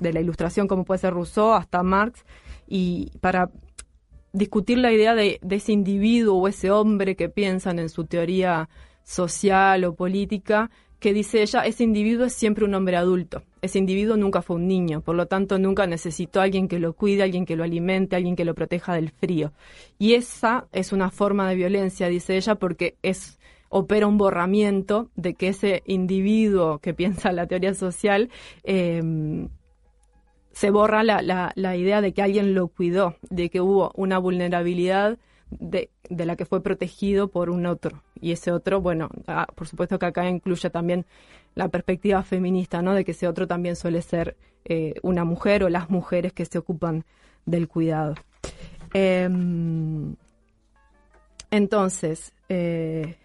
de 0.01 0.13
la 0.13 0.21
ilustración 0.21 0.67
como 0.69 0.85
puede 0.85 0.99
ser 0.99 1.15
Rousseau 1.15 1.53
hasta 1.53 1.83
Marx 1.83 2.25
y 2.67 3.11
para 3.21 3.51
discutir 4.33 4.79
la 4.79 4.93
idea 4.93 5.15
de, 5.15 5.39
ese 5.49 5.73
individuo 5.73 6.37
o 6.37 6.49
ese 6.49 6.71
hombre 6.71 7.15
que 7.15 7.29
piensan 7.29 7.79
en 7.79 7.89
su 7.89 8.05
teoría 8.05 8.69
social 9.05 9.85
o 9.85 9.95
política 9.95 10.71
que 10.99 11.13
dice 11.13 11.43
ella, 11.43 11.61
ese 11.67 11.85
individuo 11.85 12.25
es 12.25 12.33
siempre 12.33 12.65
un 12.65 12.75
hombre 12.75 12.97
adulto, 12.97 13.43
ese 13.61 13.79
individuo 13.79 14.17
nunca 14.17 14.41
fue 14.41 14.57
un 14.57 14.67
niño, 14.67 15.03
por 15.03 15.15
lo 15.15 15.27
tanto 15.27 15.59
nunca 15.59 15.87
necesitó 15.87 16.41
a 16.41 16.45
alguien 16.45 16.67
que 16.67 16.79
lo 16.79 16.95
cuide, 16.95 17.23
alguien 17.23 17.45
que 17.45 17.57
lo 17.57 17.63
alimente, 17.63 18.17
alguien 18.17 18.37
que 18.37 18.47
lo 18.47 18.55
proteja 18.55 18.95
del 18.95 19.11
frío. 19.11 19.53
Y 19.99 20.15
esa 20.15 20.67
es 20.73 20.93
una 20.93 21.11
forma 21.11 21.49
de 21.49 21.57
violencia, 21.57 22.09
dice 22.09 22.37
ella, 22.37 22.55
porque 22.55 22.97
es 23.03 23.39
opera 23.69 24.07
un 24.07 24.17
borramiento 24.17 25.11
de 25.15 25.35
que 25.35 25.49
ese 25.49 25.83
individuo 25.85 26.79
que 26.79 26.95
piensa 26.95 27.33
la 27.33 27.47
teoría 27.47 27.75
social 27.75 28.31
em, 28.63 29.49
se 30.55 30.71
borra 30.71 31.03
la, 31.03 31.21
la, 31.21 31.53
la 31.57 31.77
idea 31.77 32.01
de 32.01 32.13
que 32.13 32.23
alguien 32.23 32.55
lo 32.55 32.69
cuidó, 32.69 33.17
de 33.29 33.51
que 33.51 33.61
hubo 33.61 33.93
una 33.95 34.19
vulnerabilidad 34.19 35.19
de, 35.51 35.91
de, 36.09 36.27
la 36.27 36.37
que 36.37 36.47
fue 36.47 36.63
protegido 36.63 37.29
por 37.29 37.51
un 37.51 37.67
otro. 37.67 38.03
Y 38.21 38.33
ese 38.33 38.53
otro, 38.53 38.81
bueno, 38.81 39.11
ah, 39.27 39.47
por 39.55 39.69
supuesto 39.69 39.99
que 39.99 40.07
acá 40.07 40.29
incluye 40.29 40.71
también 40.71 41.05
la 41.55 41.69
perspectiva 41.69 42.23
feminista, 42.23 42.83
¿no? 42.83 42.95
De 42.95 43.05
que 43.05 43.11
ese 43.11 43.29
otro 43.29 43.47
también 43.47 43.77
suele 43.77 44.01
ser 44.01 44.37
eh, 44.65 44.95
una 45.03 45.25
mujer 45.25 45.65
o 45.65 45.69
las 45.69 45.91
mujeres 45.91 46.33
que 46.33 46.47
se 46.47 46.59
ocupan 46.59 47.05
del 47.45 47.69
cuidado. 47.69 48.15
Eh, 48.95 49.29
entonces, 51.51 52.33
eh, 52.49 53.17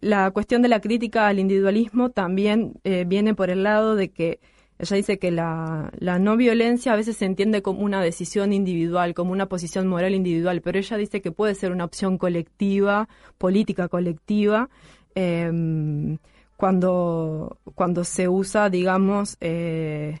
la 0.00 0.30
cuestión 0.30 0.62
de 0.62 0.68
la 0.68 0.80
crítica 0.80 1.28
al 1.28 1.38
individualismo 1.38 2.10
también 2.10 2.74
eh, 2.84 3.04
viene 3.06 3.34
por 3.34 3.50
el 3.50 3.62
lado 3.62 3.96
de 3.96 4.10
que 4.10 4.40
ella 4.80 4.96
dice 4.96 5.18
que 5.18 5.30
la, 5.30 5.90
no 6.00 6.36
violencia 6.36 6.92
a 6.92 6.96
veces 6.96 7.16
se 7.16 7.26
entiende 7.26 7.60
como 7.60 7.80
una 7.80 8.00
decisión 8.02 8.52
individual, 8.52 9.12
como 9.14 9.32
una 9.32 9.46
posición 9.46 9.86
moral 9.86 10.14
individual, 10.14 10.62
pero 10.62 10.78
ella 10.78 10.96
dice 10.96 11.20
que 11.20 11.32
puede 11.32 11.54
ser 11.54 11.70
una 11.70 11.84
opción 11.84 12.16
colectiva, 12.16 13.08
política 13.36 13.88
colectiva, 13.88 14.70
eh, 15.14 16.16
cuando, 16.56 17.58
cuando 17.74 18.04
se 18.04 18.28
usa, 18.28 18.70
digamos, 18.70 19.36
eh, 19.40 20.18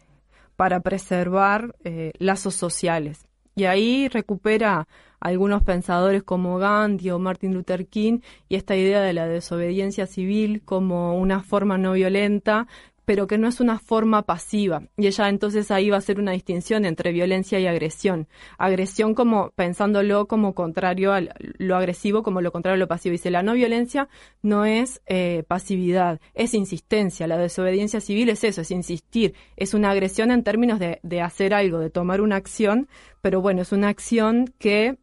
para 0.56 0.80
preservar 0.80 1.74
eh, 1.84 2.12
lazos 2.18 2.54
sociales. 2.54 3.26
Y 3.54 3.64
ahí 3.64 4.08
recupera 4.08 4.88
algunos 5.20 5.62
pensadores 5.62 6.22
como 6.22 6.58
Gandhi 6.58 7.10
o 7.10 7.18
Martin 7.18 7.52
Luther 7.52 7.86
King 7.86 8.20
y 8.48 8.56
esta 8.56 8.74
idea 8.74 9.02
de 9.02 9.12
la 9.12 9.26
desobediencia 9.26 10.06
civil 10.06 10.62
como 10.64 11.18
una 11.18 11.42
forma 11.42 11.76
no 11.76 11.92
violenta 11.92 12.66
pero 13.10 13.26
que 13.26 13.38
no 13.38 13.48
es 13.48 13.58
una 13.58 13.80
forma 13.80 14.22
pasiva. 14.22 14.84
Y 14.96 15.08
ella 15.08 15.28
entonces 15.28 15.72
ahí 15.72 15.90
va 15.90 15.96
a 15.96 15.98
hacer 15.98 16.20
una 16.20 16.30
distinción 16.30 16.84
entre 16.84 17.10
violencia 17.10 17.58
y 17.58 17.66
agresión. 17.66 18.28
Agresión 18.56 19.16
como 19.16 19.50
pensándolo 19.50 20.28
como 20.28 20.54
contrario 20.54 21.12
a 21.12 21.20
lo 21.58 21.74
agresivo, 21.74 22.22
como 22.22 22.40
lo 22.40 22.52
contrario 22.52 22.76
a 22.76 22.78
lo 22.78 22.86
pasivo. 22.86 23.10
Dice, 23.10 23.32
la 23.32 23.42
no 23.42 23.54
violencia 23.54 24.08
no 24.42 24.64
es 24.64 25.02
eh, 25.06 25.42
pasividad, 25.48 26.20
es 26.34 26.54
insistencia. 26.54 27.26
La 27.26 27.36
desobediencia 27.36 28.00
civil 28.00 28.28
es 28.28 28.44
eso, 28.44 28.60
es 28.60 28.70
insistir. 28.70 29.34
Es 29.56 29.74
una 29.74 29.90
agresión 29.90 30.30
en 30.30 30.44
términos 30.44 30.78
de, 30.78 31.00
de 31.02 31.20
hacer 31.20 31.52
algo, 31.52 31.80
de 31.80 31.90
tomar 31.90 32.20
una 32.20 32.36
acción, 32.36 32.86
pero 33.22 33.40
bueno, 33.40 33.62
es 33.62 33.72
una 33.72 33.88
acción 33.88 34.54
que... 34.60 34.98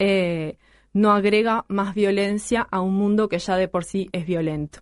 Eh, 0.00 0.56
no 0.92 1.12
agrega 1.12 1.64
más 1.68 1.94
violencia 1.94 2.66
a 2.68 2.80
un 2.80 2.94
mundo 2.94 3.28
que 3.28 3.38
ya 3.38 3.56
de 3.56 3.68
por 3.68 3.84
sí 3.84 4.08
es 4.10 4.26
violento. 4.26 4.80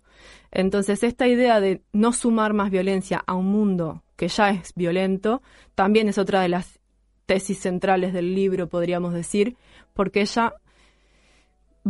Entonces, 0.50 1.02
esta 1.02 1.26
idea 1.26 1.60
de 1.60 1.82
no 1.92 2.12
sumar 2.12 2.52
más 2.52 2.70
violencia 2.70 3.22
a 3.26 3.34
un 3.34 3.46
mundo 3.46 4.02
que 4.16 4.28
ya 4.28 4.50
es 4.50 4.72
violento, 4.74 5.42
también 5.74 6.08
es 6.08 6.18
otra 6.18 6.40
de 6.40 6.48
las 6.48 6.80
tesis 7.26 7.58
centrales 7.58 8.12
del 8.12 8.34
libro, 8.34 8.68
podríamos 8.68 9.12
decir, 9.12 9.56
porque 9.94 10.22
ella 10.22 10.54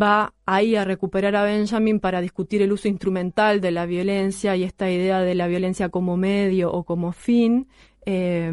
va 0.01 0.35
ahí 0.47 0.77
a 0.77 0.85
recuperar 0.85 1.37
a 1.37 1.45
Benjamin 1.45 2.01
para 2.01 2.21
discutir 2.21 2.63
el 2.63 2.73
uso 2.73 2.89
instrumental 2.89 3.61
de 3.61 3.71
la 3.71 3.87
violencia 3.87 4.57
y 4.57 4.65
esta 4.65 4.91
idea 4.91 5.21
de 5.21 5.35
la 5.35 5.47
violencia 5.47 5.89
como 5.89 6.17
medio 6.17 6.71
o 6.73 6.85
como 6.85 7.13
fin, 7.13 7.69
eh, 8.05 8.53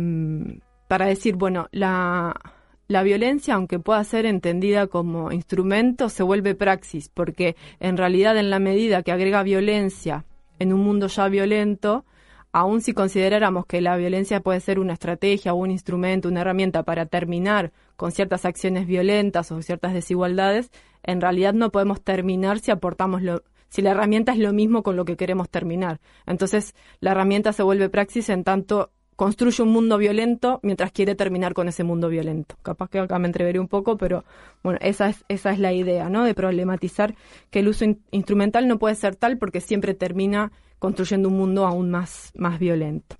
para 0.87 1.07
decir, 1.07 1.35
bueno, 1.35 1.67
la, 1.71 2.54
la 2.87 3.03
violencia, 3.03 3.55
aunque 3.55 3.79
pueda 3.79 4.03
ser 4.03 4.25
entendida 4.25 4.87
como 4.87 5.31
instrumento, 5.31 6.09
se 6.09 6.23
vuelve 6.23 6.55
praxis, 6.55 7.09
porque 7.09 7.55
en 7.79 7.97
realidad 7.97 8.37
en 8.37 8.49
la 8.49 8.59
medida 8.59 9.01
que 9.01 9.11
agrega 9.11 9.43
violencia 9.43 10.25
en 10.59 10.71
un 10.71 10.81
mundo 10.81 11.07
ya 11.07 11.27
violento, 11.27 12.05
aun 12.51 12.81
si 12.81 12.93
consideráramos 12.93 13.65
que 13.65 13.81
la 13.81 13.97
violencia 13.97 14.39
puede 14.39 14.59
ser 14.59 14.79
una 14.79 14.93
estrategia 14.93 15.53
o 15.53 15.57
un 15.57 15.71
instrumento, 15.71 16.29
una 16.29 16.41
herramienta 16.41 16.83
para 16.83 17.05
terminar 17.05 17.73
con 17.97 18.11
ciertas 18.11 18.45
acciones 18.45 18.87
violentas 18.87 19.51
o 19.51 19.61
ciertas 19.61 19.93
desigualdades, 19.93 20.71
en 21.03 21.21
realidad 21.21 21.53
no 21.53 21.71
podemos 21.71 22.01
terminar 22.01 22.59
si 22.59 22.71
aportamos 22.71 23.21
lo, 23.21 23.43
si 23.67 23.81
la 23.81 23.91
herramienta 23.91 24.31
es 24.31 24.39
lo 24.39 24.53
mismo 24.53 24.83
con 24.83 24.95
lo 24.95 25.03
que 25.03 25.17
queremos 25.17 25.49
terminar. 25.49 25.99
Entonces, 26.25 26.75
la 27.01 27.11
herramienta 27.11 27.51
se 27.51 27.63
vuelve 27.63 27.89
praxis 27.89 28.29
en 28.29 28.45
tanto 28.45 28.91
construye 29.15 29.63
un 29.63 29.69
mundo 29.69 29.97
violento 29.97 30.59
mientras 30.63 30.91
quiere 30.91 31.15
terminar 31.15 31.53
con 31.53 31.67
ese 31.67 31.83
mundo 31.83 32.09
violento. 32.09 32.55
Capaz 32.61 32.89
que 32.89 32.99
acá 32.99 33.17
me 33.19 33.27
entreveré 33.27 33.59
un 33.59 33.67
poco, 33.67 33.97
pero 33.97 34.23
bueno, 34.63 34.79
esa 34.81 35.09
es, 35.09 35.23
esa 35.27 35.51
es 35.51 35.59
la 35.59 35.73
idea, 35.73 36.09
¿no? 36.09 36.23
De 36.23 36.33
problematizar 36.33 37.15
que 37.49 37.59
el 37.59 37.67
uso 37.67 37.85
instrumental 38.11 38.67
no 38.67 38.77
puede 38.77 38.95
ser 38.95 39.15
tal 39.15 39.37
porque 39.37 39.61
siempre 39.61 39.93
termina 39.93 40.51
construyendo 40.79 41.29
un 41.29 41.37
mundo 41.37 41.65
aún 41.65 41.89
más, 41.89 42.31
más 42.35 42.59
violento. 42.59 43.15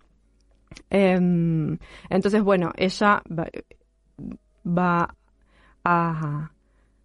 Em, 0.89 1.77
entonces, 2.10 2.43
bueno, 2.43 2.71
ella 2.75 3.23
va, 3.27 3.47
va 4.67 5.15
a 5.84 6.51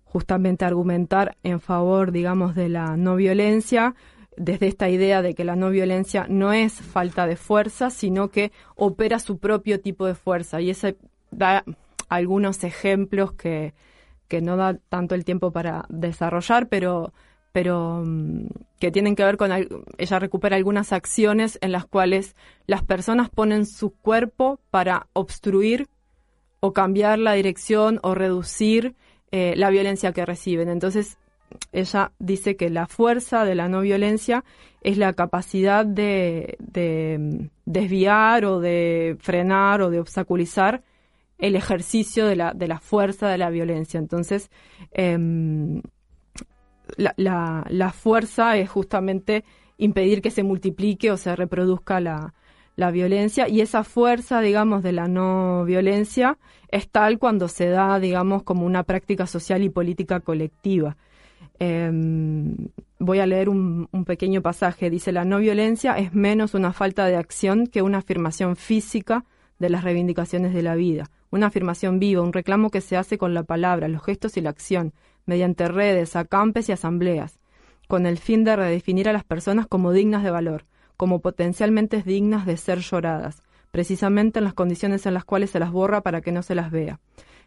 justamente 0.05 0.65
argumentar 0.65 1.37
en 1.45 1.61
favor, 1.61 2.11
digamos, 2.11 2.57
de 2.57 2.69
la 2.69 2.97
no 2.97 3.15
violencia, 3.15 3.95
desde 4.37 4.69
esta 4.69 4.89
idea 4.89 5.23
de 5.23 5.35
que 5.35 5.45
la 5.45 5.57
no 5.57 5.71
violencia 5.71 6.27
no 6.29 6.53
es 6.53 6.75
falta 6.75 7.27
de 7.27 7.37
fuerza, 7.37 7.91
sino 7.91 8.29
que 8.29 8.53
opera 8.77 9.19
su 9.19 9.39
propio 9.39 9.81
tipo 9.81 10.07
de 10.07 10.15
fuerza. 10.15 10.61
Y 10.61 10.71
ese 10.71 10.97
da 11.31 11.65
algunos 12.09 12.65
ejemplos 12.65 13.33
que, 13.33 13.75
que 14.29 14.41
no 14.41 14.57
da 14.57 14.79
tanto 14.89 15.15
el 15.15 15.25
tiempo 15.25 15.51
para 15.51 15.85
desarrollar, 15.89 16.69
pero, 16.69 17.13
pero 17.53 18.03
mm, 18.05 18.47
que 18.79 18.91
tienen 18.91 19.17
que 19.17 19.25
ver 19.25 19.37
con, 19.37 19.51
ella 19.99 20.19
recupera 20.19 20.57
algunas 20.57 20.93
acciones 20.93 21.59
en 21.61 21.73
las 21.73 21.85
cuales 21.85 22.37
las 22.67 22.83
personas 22.83 23.29
ponen 23.29 23.67
su 23.67 23.91
cuerpo 23.91 24.61
para 24.71 25.07
obstruir 25.13 25.89
o 26.61 26.73
cambiar 26.73 27.19
la 27.19 27.33
dirección 27.33 28.01
o 28.03 28.15
reducir 28.15 28.95
eh, 29.33 29.55
la 29.57 29.71
violencia 29.71 30.13
que 30.13 30.27
reciben. 30.27 30.69
Entonces, 30.69 31.19
ella 31.73 32.13
dice 32.19 32.57
que 32.57 32.71
la 32.71 32.87
fuerza 32.87 33.45
de 33.45 33.55
la 33.55 33.69
no 33.69 33.81
violencia 33.81 34.45
es 34.83 34.99
la 34.99 35.13
capacidad 35.13 35.85
de, 35.85 36.57
mm, 37.19 37.47
desviar 37.67 38.45
o 38.45 38.61
de 38.61 39.17
frenar 39.21 39.83
o 39.83 39.91
de 39.91 40.01
obstaculizar 40.01 40.83
el 41.39 41.57
ejercicio 41.57 42.27
de 42.27 42.37
la, 42.37 42.53
de 42.55 42.69
la 42.69 42.81
fuerza 42.81 43.29
de 43.29 43.39
la 43.39 43.51
violencia. 43.51 43.99
Entonces, 43.99 44.51
em, 44.93 45.83
la, 46.97 47.15
la, 47.69 47.93
fuerza 47.93 48.57
es 48.57 48.69
justamente 48.69 49.45
impedir 49.79 50.23
que 50.23 50.31
se 50.31 50.43
multiplique 50.43 51.11
o 51.11 51.17
se 51.17 51.35
reproduzca 51.37 52.01
la, 52.01 52.35
la 52.77 52.91
violencia 52.91 53.49
y 53.49 53.61
esa 53.61 53.85
fuerza, 53.85 54.41
digamos, 54.41 54.83
de 54.83 54.93
la 54.93 55.07
no 55.07 55.65
violencia 55.65 56.39
es 56.69 56.89
tal 56.89 57.19
cuando 57.19 57.49
se 57.49 57.69
da, 57.69 57.99
digamos, 58.01 58.43
como 58.43 58.67
una 58.67 58.83
práctica 58.85 59.27
social 59.27 59.63
y 59.63 59.71
política 59.71 60.21
colectiva. 60.21 60.97
Em, 61.59 62.57
voy 62.99 63.19
a 63.19 63.27
leer 63.27 63.49
un, 63.49 63.89
pequeño 64.07 64.43
pasaje. 64.43 64.91
Dice, 64.91 65.13
la 65.13 65.25
no 65.25 65.39
violencia 65.39 65.99
es 65.99 66.15
menos 66.15 66.55
una 66.55 66.73
falta 66.73 67.07
de 67.07 67.17
acción 67.17 67.67
que 67.67 67.83
una 67.83 67.99
afirmación 67.99 68.57
física 68.57 69.25
de 69.59 69.69
las 69.69 69.85
reivindicaciones 69.85 70.55
de 70.55 70.63
la 70.63 70.75
vida. 70.75 71.11
Una 71.31 71.47
afirmación 71.47 71.99
viva, 71.99 72.23
un 72.23 72.33
reclamo 72.33 72.71
que 72.71 72.81
se 72.81 72.97
hace 72.97 73.19
con 73.19 73.35
la 73.35 73.43
palabra, 73.43 73.89
los 73.89 74.03
gestos 74.03 74.37
y 74.37 74.41
la 74.41 74.51
acción, 74.51 74.95
mediante 75.27 75.69
redes, 75.69 76.17
acampes 76.17 76.69
y 76.69 76.73
asambleas, 76.73 77.39
con 77.87 78.07
el 78.07 78.19
fin 78.19 78.43
de 78.43 78.57
redefinir 78.57 79.09
a 79.09 79.13
las 79.13 79.25
personas 79.25 79.67
como 79.67 79.93
dignas 79.93 80.25
de 80.25 80.31
valor, 80.31 80.65
como 80.97 81.21
potencialmente 81.21 82.03
dignas 82.03 82.47
de 82.47 82.57
ser 82.57 82.79
lloradas, 82.81 83.43
precisamente 83.71 84.39
en 84.39 84.45
las 84.45 84.55
condiciones 84.55 85.07
en 85.07 85.15
las 85.15 85.25
cuales 85.25 85.51
se 85.51 85.61
las 85.61 85.71
borra 85.71 86.01
para 86.01 86.23
que 86.23 86.33
no 86.33 86.43
se 86.43 86.55
las 86.55 86.71
vea. 86.71 87.01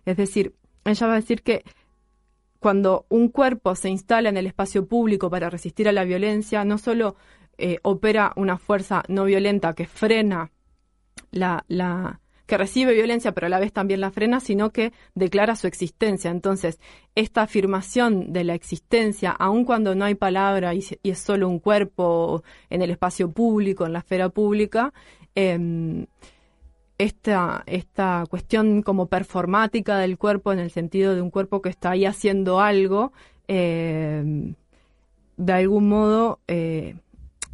Es 0.06 0.18
decir, 0.18 0.54
ella 0.86 1.08
va 1.08 1.14
a 1.14 1.18
decir 1.18 1.42
que 1.42 1.64
cuando 2.64 3.06
un 3.10 3.28
cuerpo 3.28 3.76
se 3.76 3.90
instala 3.90 4.30
en 4.30 4.38
el 4.38 4.48
espacio 4.48 4.88
público 4.88 5.30
para 5.30 5.50
resistir 5.50 5.90
a 5.90 5.92
la 5.92 6.06
violencia, 6.06 6.64
no 6.64 6.78
solo 6.78 7.18
eh, 7.58 7.80
opera 7.84 8.32
una 8.38 8.58
fuerza 8.58 9.04
no 9.10 9.26
violenta 9.26 9.76
que 9.76 9.86
frena 9.86 10.50
la, 11.32 12.22
que 12.46 12.58
recibe 12.58 12.94
violencia, 12.94 13.34
pero 13.34 13.48
a 13.48 13.50
la 13.50 13.60
vez 13.60 13.74
también 13.74 14.00
la 14.00 14.12
frena, 14.12 14.40
sino 14.40 14.70
que 14.70 14.94
declara 15.14 15.58
su 15.58 15.68
existencia. 15.68 16.32
Entonces, 16.32 16.80
esta 17.16 17.42
afirmación 17.42 18.32
de 18.32 18.46
la 18.46 18.56
existencia, 18.56 19.32
aun 19.32 19.66
cuando 19.66 19.94
no 19.94 20.06
hay 20.06 20.16
palabra 20.16 20.74
y, 20.74 20.86
es 21.04 21.20
solo 21.20 21.50
un 21.50 21.60
cuerpo 21.60 22.44
en 22.70 22.82
el 22.82 22.92
espacio 22.92 23.30
público, 23.30 23.86
en 23.86 23.92
la 23.92 24.00
esfera 24.00 24.30
pública, 24.30 24.94
eh, 25.36 26.06
esta, 27.04 27.64
esta 27.66 28.24
cuestión 28.30 28.82
como 28.82 29.08
performática 29.08 29.98
del 29.98 30.18
cuerpo 30.18 30.54
en 30.54 30.60
el 30.60 30.72
sentido 30.72 31.16
de 31.16 31.22
un 31.22 31.30
cuerpo 31.30 31.62
que 31.62 31.70
está 31.70 31.92
ahí 31.92 32.06
haciendo 32.06 32.60
algo, 32.60 33.12
eh, 33.48 34.54
de 35.38 35.54
algún 35.54 35.90
modo 35.90 36.40
eh, 36.48 36.96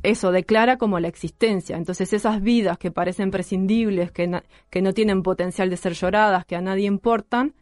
eso 0.04 0.32
declara 0.32 0.78
como 0.78 1.00
la 1.00 1.08
existencia. 1.08 1.78
Entonces 1.78 2.14
esas 2.14 2.42
vidas 2.42 2.78
que 2.78 2.92
parecen 2.92 3.32
prescindibles, 3.32 4.12
que, 4.12 4.42
que 4.70 4.82
no 4.82 4.94
tienen 4.94 5.24
potencial 5.24 5.70
de 5.70 5.78
ser 5.78 5.94
lloradas, 5.94 6.46
que 6.46 6.56
a 6.56 6.62
nadie 6.62 6.86
importan, 6.86 7.54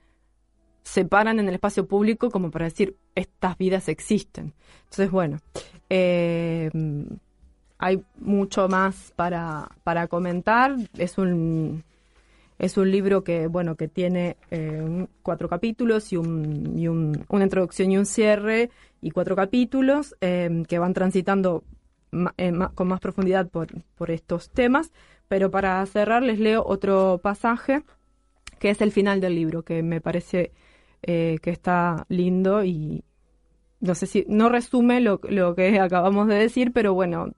se 0.83 1.03
paran 1.05 1.39
en 1.39 1.47
el 1.49 1.55
espacio 1.55 1.87
público 1.87 2.29
como 2.29 2.51
para 2.51 2.65
decir, 2.65 2.95
estas 3.15 3.57
vidas 3.57 3.89
existen. 3.89 4.53
Entonces, 4.83 5.11
bueno, 5.11 5.39
eh, 5.89 6.69
hay 7.77 8.03
mucho 8.19 8.67
más 8.67 9.13
para, 9.15 9.69
para 9.83 10.07
comentar. 10.07 10.75
Es 10.97 11.17
un, 11.17 11.83
es 12.59 12.77
un 12.77 12.91
libro 12.91 13.23
que, 13.23 13.47
bueno, 13.47 13.75
que 13.75 13.87
tiene 13.87 14.37
eh, 14.51 15.07
cuatro 15.21 15.47
capítulos 15.47 16.11
y, 16.11 16.17
un, 16.17 16.77
y 16.77 16.87
un, 16.87 17.25
una 17.29 17.43
introducción 17.43 17.91
y 17.91 17.97
un 17.97 18.05
cierre 18.05 18.69
y 19.01 19.11
cuatro 19.11 19.35
capítulos 19.35 20.15
eh, 20.21 20.63
que 20.67 20.79
van 20.79 20.93
transitando 20.93 21.63
con 22.73 22.87
más 22.87 22.99
profundidad 23.01 23.49
por, 23.49 23.67
por 23.95 24.11
estos 24.11 24.49
temas. 24.49 24.91
Pero 25.27 25.51
para 25.51 25.85
cerrar 25.85 26.23
les 26.23 26.39
leo 26.39 26.63
otro 26.65 27.19
pasaje 27.21 27.83
que 28.59 28.69
es 28.71 28.81
el 28.81 28.91
final 28.91 29.21
del 29.21 29.35
libro, 29.35 29.61
que 29.61 29.83
me 29.83 30.01
parece 30.01 30.51
que 30.99 31.39
está 31.43 32.05
lindo 32.09 32.65
y, 32.65 33.03
no 33.79 33.95
sé 33.95 34.07
si, 34.07 34.25
no 34.27 34.49
resume 34.49 35.01
lo, 35.01 35.19
lo 35.29 35.55
que 35.55 35.79
acabamos 35.79 36.27
de 36.27 36.35
decir, 36.35 36.71
pero 36.73 36.93
bueno, 36.93 37.33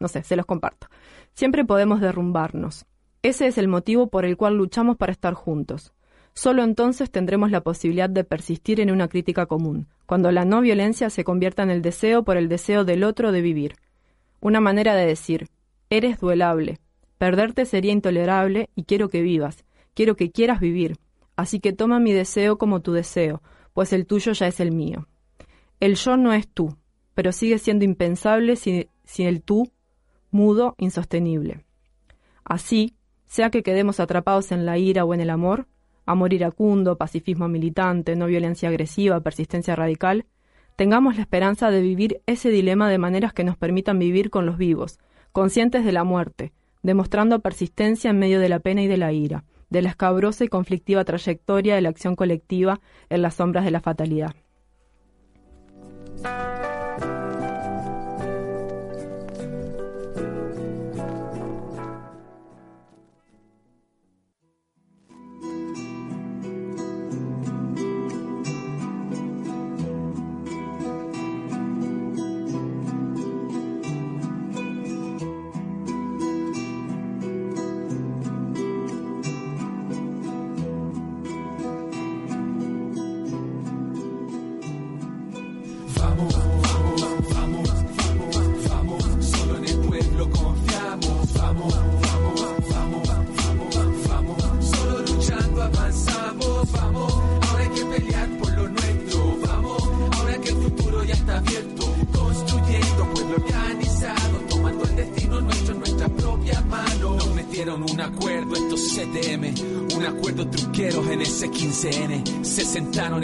no 0.00 0.08
sé, 0.08 0.22
se 0.22 0.36
los 0.36 0.46
comparto. 0.46 0.88
Siempre 1.34 1.64
podemos 1.64 2.00
derrumbarnos. 2.00 2.86
Ese 3.22 3.46
es 3.46 3.58
el 3.58 3.68
motivo 3.68 4.08
por 4.08 4.24
el 4.24 4.36
cual 4.36 4.56
luchamos 4.56 4.96
para 4.96 5.12
estar 5.12 5.34
juntos. 5.34 5.92
Solo 6.32 6.62
entonces 6.62 7.10
tendremos 7.10 7.50
la 7.50 7.62
posibilidad 7.62 8.10
de 8.10 8.24
persistir 8.24 8.80
en 8.80 8.90
una 8.90 9.08
crítica 9.08 9.46
común, 9.46 9.88
cuando 10.04 10.30
la 10.30 10.44
no 10.44 10.60
violencia 10.60 11.08
se 11.08 11.24
convierta 11.24 11.62
en 11.62 11.70
el 11.70 11.80
deseo 11.80 12.24
por 12.24 12.36
el 12.36 12.48
deseo 12.48 12.84
del 12.84 13.04
otro 13.04 13.32
de 13.32 13.40
vivir. 13.40 13.74
Una 14.40 14.60
manera 14.60 14.94
de 14.94 15.06
decir, 15.06 15.48
eres 15.88 16.20
duelable, 16.20 16.78
perderte 17.18 17.64
sería 17.64 17.92
intolerable 17.92 18.68
y 18.74 18.84
quiero 18.84 19.08
que 19.08 19.22
vivas, 19.22 19.64
quiero 19.94 20.14
que 20.14 20.30
quieras 20.30 20.60
vivir, 20.60 20.98
así 21.36 21.58
que 21.58 21.72
toma 21.72 22.00
mi 22.00 22.12
deseo 22.12 22.58
como 22.58 22.80
tu 22.80 22.92
deseo, 22.92 23.42
pues 23.72 23.92
el 23.92 24.06
tuyo 24.06 24.32
ya 24.32 24.46
es 24.46 24.60
el 24.60 24.72
mío. 24.72 25.08
El 25.80 25.94
yo 25.94 26.16
no 26.16 26.32
es 26.32 26.48
tú, 26.48 26.76
pero 27.14 27.32
sigue 27.32 27.58
siendo 27.58 27.84
impensable 27.84 28.56
sin, 28.56 28.88
el 29.18 29.42
tú, 29.42 29.70
mudo, 30.36 30.74
insostenible. 30.78 31.64
Así, 32.44 32.94
sea 33.26 33.50
que 33.50 33.62
quedemos 33.62 33.98
atrapados 33.98 34.52
en 34.52 34.66
la 34.66 34.78
ira 34.78 35.04
o 35.04 35.14
en 35.14 35.20
el 35.20 35.30
amor, 35.30 35.66
amor 36.04 36.32
iracundo, 36.32 36.96
pacifismo 36.96 37.48
militante, 37.48 38.14
no 38.14 38.26
violencia 38.26 38.68
agresiva, 38.68 39.20
persistencia 39.20 39.74
radical, 39.74 40.26
tengamos 40.76 41.16
la 41.16 41.22
esperanza 41.22 41.70
de 41.70 41.80
vivir 41.80 42.22
ese 42.26 42.50
dilema 42.50 42.88
de 42.88 42.98
maneras 42.98 43.32
que 43.32 43.44
nos 43.44 43.56
permitan 43.56 43.98
vivir 43.98 44.30
con 44.30 44.46
los 44.46 44.58
vivos, 44.58 44.98
conscientes 45.32 45.84
de 45.84 45.92
la 45.92 46.04
muerte, 46.04 46.52
demostrando 46.82 47.40
persistencia 47.40 48.10
en 48.10 48.18
medio 48.18 48.38
de 48.38 48.48
la 48.48 48.60
pena 48.60 48.82
y 48.82 48.86
de 48.86 48.98
la 48.98 49.12
ira, 49.12 49.44
de 49.70 49.82
la 49.82 49.88
escabrosa 49.88 50.44
y 50.44 50.48
conflictiva 50.48 51.04
trayectoria 51.04 51.74
de 51.74 51.80
la 51.80 51.88
acción 51.88 52.14
colectiva 52.14 52.80
en 53.08 53.22
las 53.22 53.34
sombras 53.34 53.64
de 53.64 53.72
la 53.72 53.80
fatalidad. 53.80 54.36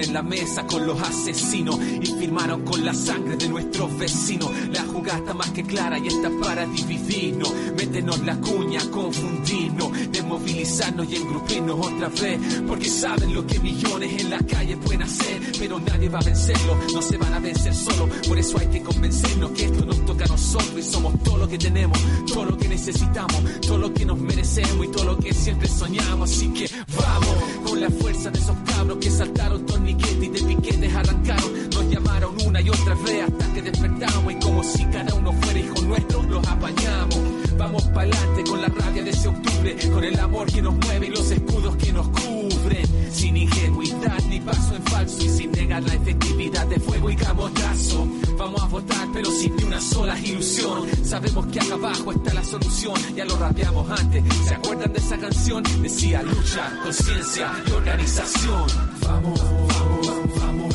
En 0.00 0.12
la 0.12 0.22
mesa 0.22 0.66
con 0.66 0.86
los 0.86 1.00
asesinos 1.00 1.78
y 1.80 2.06
firmaron 2.06 2.62
con 2.62 2.84
la 2.84 2.94
sangre 2.94 3.36
de 3.36 3.48
nuestros 3.48 3.96
vecinos. 3.98 4.50
La 4.72 4.82
jugada 4.84 5.18
está 5.18 5.34
más 5.34 5.50
que 5.50 5.62
clara 5.62 5.98
y 5.98 6.06
está 6.08 6.30
para 6.40 6.66
dividirnos, 6.66 7.52
meternos 7.76 8.20
la 8.20 8.36
cuña, 8.36 8.80
confundirnos, 8.90 9.90
desmovilizarnos 10.10 11.10
y 11.10 11.16
engrupirnos 11.16 11.86
otra 11.86 12.08
vez, 12.08 12.40
porque 12.66 12.88
saben 12.88 13.34
lo 13.34 13.46
que 13.46 13.58
millones 13.60 14.22
en 14.22 14.30
la 14.30 14.38
calle 14.38 14.76
pueden 14.76 15.02
hacer, 15.02 15.40
pero 15.58 15.78
nadie 15.78 16.08
va 16.08 16.20
a 16.20 16.24
vencerlo, 16.24 16.76
no 16.94 17.02
se 17.02 17.16
van 17.16 17.34
a 17.34 17.38
vencer 17.38 17.74
solo, 17.74 18.08
por 18.28 18.38
eso 18.38 18.58
hay 18.58 18.66
que 18.68 18.82
convencernos 18.82 19.50
que 19.50 19.64
esto 19.64 19.84
nos 19.84 20.04
toca 20.06 20.24
a 20.24 20.28
nosotros 20.28 20.78
y 20.78 20.82
somos 20.82 21.22
todo 21.22 21.38
lo 21.38 21.48
que 21.48 21.58
tenemos, 21.58 21.98
todo 22.32 22.44
lo 22.46 22.56
que 22.56 22.68
necesitamos, 22.68 23.42
todo 23.60 23.78
lo 23.78 23.92
que 23.92 24.04
nos 24.04 24.18
merecemos 24.18 24.86
y 24.86 24.88
todo 24.88 25.04
lo 25.04 25.18
que 25.18 25.34
siempre 25.34 25.68
soñamos, 25.68 26.30
así 26.30 26.48
que 26.48 26.68
vamos 26.96 27.36
con 27.62 27.80
la 27.80 27.90
fuerza 27.90 28.30
de 28.30 28.38
esos 28.38 28.56
cabros 28.66 28.98
que 28.98 29.10
saltaron 29.10 29.66
torniquetes 29.66 30.22
y 30.22 30.28
de 30.28 30.42
piquetes 30.42 30.94
arrancaron, 30.94 31.70
nos 31.70 31.90
llamaron 31.90 32.34
una 32.46 32.60
y 32.60 32.68
otra 32.68 32.94
vez 32.94 33.24
hasta 33.24 33.54
que 33.54 33.62
despertamos 33.62 34.32
y 34.32 34.36
como 34.36 34.62
si 34.62 34.84
cada 34.86 35.14
uno 35.14 35.32
fuera 35.32 35.58
hijo 35.58 35.82
nuestro, 35.82 36.22
los 36.22 36.46
apañamos. 36.46 37.31
Vamos 37.58 37.82
para 37.84 38.02
adelante 38.02 38.44
con 38.44 38.60
la 38.60 38.68
rabia 38.68 39.02
de 39.02 39.10
ese 39.10 39.28
octubre, 39.28 39.76
con 39.92 40.04
el 40.04 40.18
amor 40.18 40.50
que 40.50 40.62
nos 40.62 40.74
mueve 40.74 41.06
y 41.06 41.10
los 41.10 41.30
escudos 41.30 41.76
que 41.76 41.92
nos 41.92 42.08
cubren, 42.08 43.12
sin 43.12 43.36
ingenuidad 43.36 44.22
ni 44.28 44.40
paso 44.40 44.74
en 44.74 44.82
falso 44.82 45.22
y 45.24 45.28
sin 45.28 45.52
negar 45.52 45.82
la 45.82 45.94
efectividad 45.94 46.66
de 46.66 46.80
fuego 46.80 47.10
y 47.10 47.16
camotazo. 47.16 48.06
Vamos 48.36 48.62
a 48.62 48.66
votar, 48.66 49.08
pero 49.12 49.30
sin 49.30 49.56
ni 49.56 49.64
una 49.64 49.80
sola 49.80 50.18
ilusión. 50.18 50.88
Sabemos 51.04 51.46
que 51.46 51.60
acá 51.60 51.74
abajo 51.74 52.12
está 52.12 52.34
la 52.34 52.44
solución, 52.44 52.94
ya 53.14 53.24
lo 53.24 53.36
rapeamos 53.36 53.90
antes. 54.00 54.24
¿Se 54.46 54.54
acuerdan 54.54 54.92
de 54.92 54.98
esa 54.98 55.18
canción? 55.18 55.62
Decía 55.82 56.22
lucha, 56.22 56.80
conciencia 56.82 57.52
y 57.66 57.70
organización. 57.70 58.66
Vamos, 59.06 59.40
vamos, 59.40 60.06
vamos, 60.40 60.74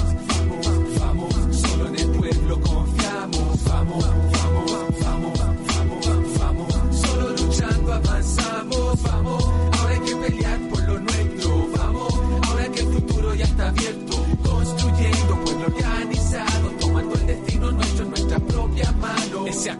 vamos, 0.50 1.00
vamos. 1.00 1.58
Solo 1.58 1.88
en 1.88 2.00
el 2.00 2.08
pueblo 2.12 2.62
confiamos. 2.62 3.64
Vamos, 3.66 4.06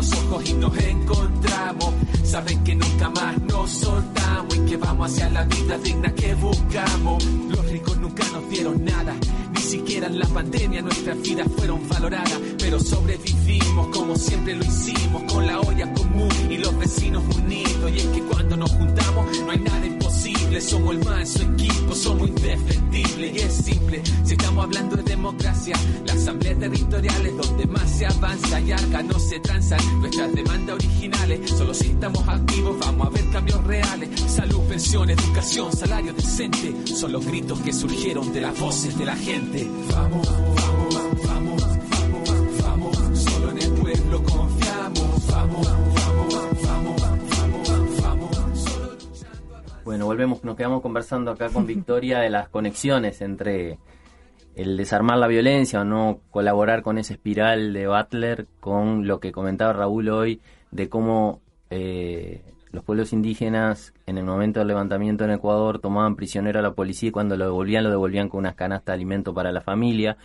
los 0.00 0.12
ojos 0.14 0.48
y 0.48 0.54
nos 0.54 0.76
encontramos. 0.78 1.94
Saben 2.24 2.64
que 2.64 2.74
nunca 2.74 3.10
más 3.10 3.38
nos 3.42 3.70
soltamos 3.70 4.56
y 4.56 4.60
que 4.60 4.76
vamos 4.78 5.10
hacia 5.10 5.28
la 5.28 5.44
vida 5.44 5.76
digna 5.78 6.14
que 6.14 6.34
buscamos. 6.34 7.22
Los 7.24 7.70
ricos 7.70 7.98
nunca 7.98 8.24
nos 8.32 8.48
dieron 8.48 8.82
nada, 8.82 9.14
ni 9.52 9.60
siquiera 9.60 10.06
en 10.06 10.18
la 10.18 10.26
pandemia 10.26 10.80
nuestras 10.80 11.20
vidas 11.20 11.46
fueron 11.54 11.86
valoradas, 11.86 12.40
pero 12.58 12.80
sobrevivimos 12.80 13.88
como 13.88 14.16
siempre 14.16 14.54
lo 14.54 14.64
hicimos, 14.64 15.22
con 15.30 15.46
la 15.46 15.60
olla 15.60 15.92
común 15.92 16.30
y 16.48 16.56
los 16.56 16.78
vecinos 16.78 17.22
unidos. 17.36 17.92
Y 17.94 17.98
es 17.98 18.06
que 18.06 18.22
cuando 18.22 18.56
nos 18.56 18.70
juntamos 18.70 19.38
no 19.44 19.50
hay 19.50 19.58
nada 19.58 19.86
somos 20.58 20.96
el 20.96 21.04
más 21.04 21.28
su 21.28 21.42
equipo, 21.42 21.94
somos 21.94 22.28
indefectibles 22.28 23.34
y 23.34 23.38
es 23.38 23.52
simple. 23.52 24.02
Si 24.24 24.32
estamos 24.32 24.64
hablando 24.64 24.96
de 24.96 25.02
democracia. 25.02 25.76
La 26.06 26.14
asamblea 26.14 26.56
territorial 26.58 27.26
es 27.26 27.36
donde 27.36 27.66
más 27.66 27.90
se 27.90 28.06
avanza 28.06 28.60
y 28.60 28.72
acá 28.72 29.02
no 29.02 29.18
se 29.18 29.38
transan 29.40 29.80
nuestras 30.00 30.34
demandas 30.34 30.76
originales. 30.76 31.50
Solo 31.50 31.74
si 31.74 31.88
estamos 31.88 32.26
activos 32.26 32.78
vamos 32.80 33.06
a 33.06 33.10
ver 33.10 33.30
cambios 33.30 33.62
reales. 33.64 34.08
Salud, 34.28 34.60
pensión, 34.68 35.10
educación, 35.10 35.72
salario 35.72 36.12
decente. 36.14 36.74
Son 36.86 37.12
los 37.12 37.24
gritos 37.26 37.60
que 37.60 37.72
surgieron 37.72 38.32
de 38.32 38.40
las 38.40 38.58
voces 38.58 38.96
de 38.98 39.04
la 39.04 39.16
gente. 39.16 39.68
Vamos, 39.92 40.28
vamos, 40.28 40.94
vamos, 41.26 41.62
vamos, 41.62 42.62
vamos. 42.62 43.18
Solo 43.18 43.50
en 43.50 43.58
el 43.62 43.70
pueblo 43.72 44.22
confiamos. 44.24 45.26
Vamos, 45.28 45.99
Bueno, 49.90 50.06
volvemos, 50.06 50.44
nos 50.44 50.54
quedamos 50.54 50.82
conversando 50.82 51.32
acá 51.32 51.48
con 51.48 51.66
Victoria 51.66 52.20
de 52.20 52.30
las 52.30 52.48
conexiones 52.48 53.20
entre 53.22 53.80
el 54.54 54.76
desarmar 54.76 55.18
la 55.18 55.26
violencia 55.26 55.80
o 55.80 55.84
no 55.84 56.20
colaborar 56.30 56.82
con 56.82 56.96
esa 56.96 57.14
espiral 57.14 57.72
de 57.72 57.88
Butler 57.88 58.46
con 58.60 59.08
lo 59.08 59.18
que 59.18 59.32
comentaba 59.32 59.72
Raúl 59.72 60.10
hoy 60.10 60.40
de 60.70 60.88
cómo 60.88 61.40
eh, 61.70 62.40
los 62.70 62.84
pueblos 62.84 63.12
indígenas 63.12 63.92
en 64.06 64.16
el 64.16 64.24
momento 64.24 64.60
del 64.60 64.68
levantamiento 64.68 65.24
en 65.24 65.32
Ecuador 65.32 65.80
tomaban 65.80 66.14
prisionero 66.14 66.60
a 66.60 66.62
la 66.62 66.74
policía 66.74 67.08
y 67.08 67.12
cuando 67.12 67.36
lo 67.36 67.46
devolvían 67.46 67.82
lo 67.82 67.90
devolvían 67.90 68.28
con 68.28 68.38
unas 68.38 68.54
canastas 68.54 68.92
de 68.92 68.94
alimento 68.94 69.34
para 69.34 69.50
la 69.50 69.60
familia. 69.60 70.16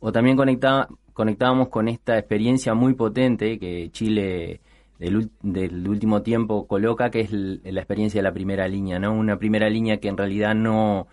O 0.00 0.10
también 0.10 0.36
conectaba, 0.36 0.88
conectábamos 1.12 1.68
con 1.68 1.86
esta 1.86 2.18
experiencia 2.18 2.74
muy 2.74 2.94
potente 2.94 3.60
que 3.60 3.88
Chile 3.92 4.62
del, 5.10 5.30
del 5.42 5.88
último 5.88 6.22
tiempo 6.22 6.66
coloca, 6.66 7.10
que 7.10 7.20
es 7.20 7.32
la 7.32 7.80
experiencia 7.80 8.18
de 8.18 8.22
la 8.24 8.32
primera 8.32 8.68
línea, 8.68 8.98
¿no? 8.98 9.12
Una 9.12 9.38
primera 9.38 9.68
línea 9.68 9.98
que 9.98 10.08
en 10.08 10.16
realidad 10.16 10.54
no, 10.54 11.06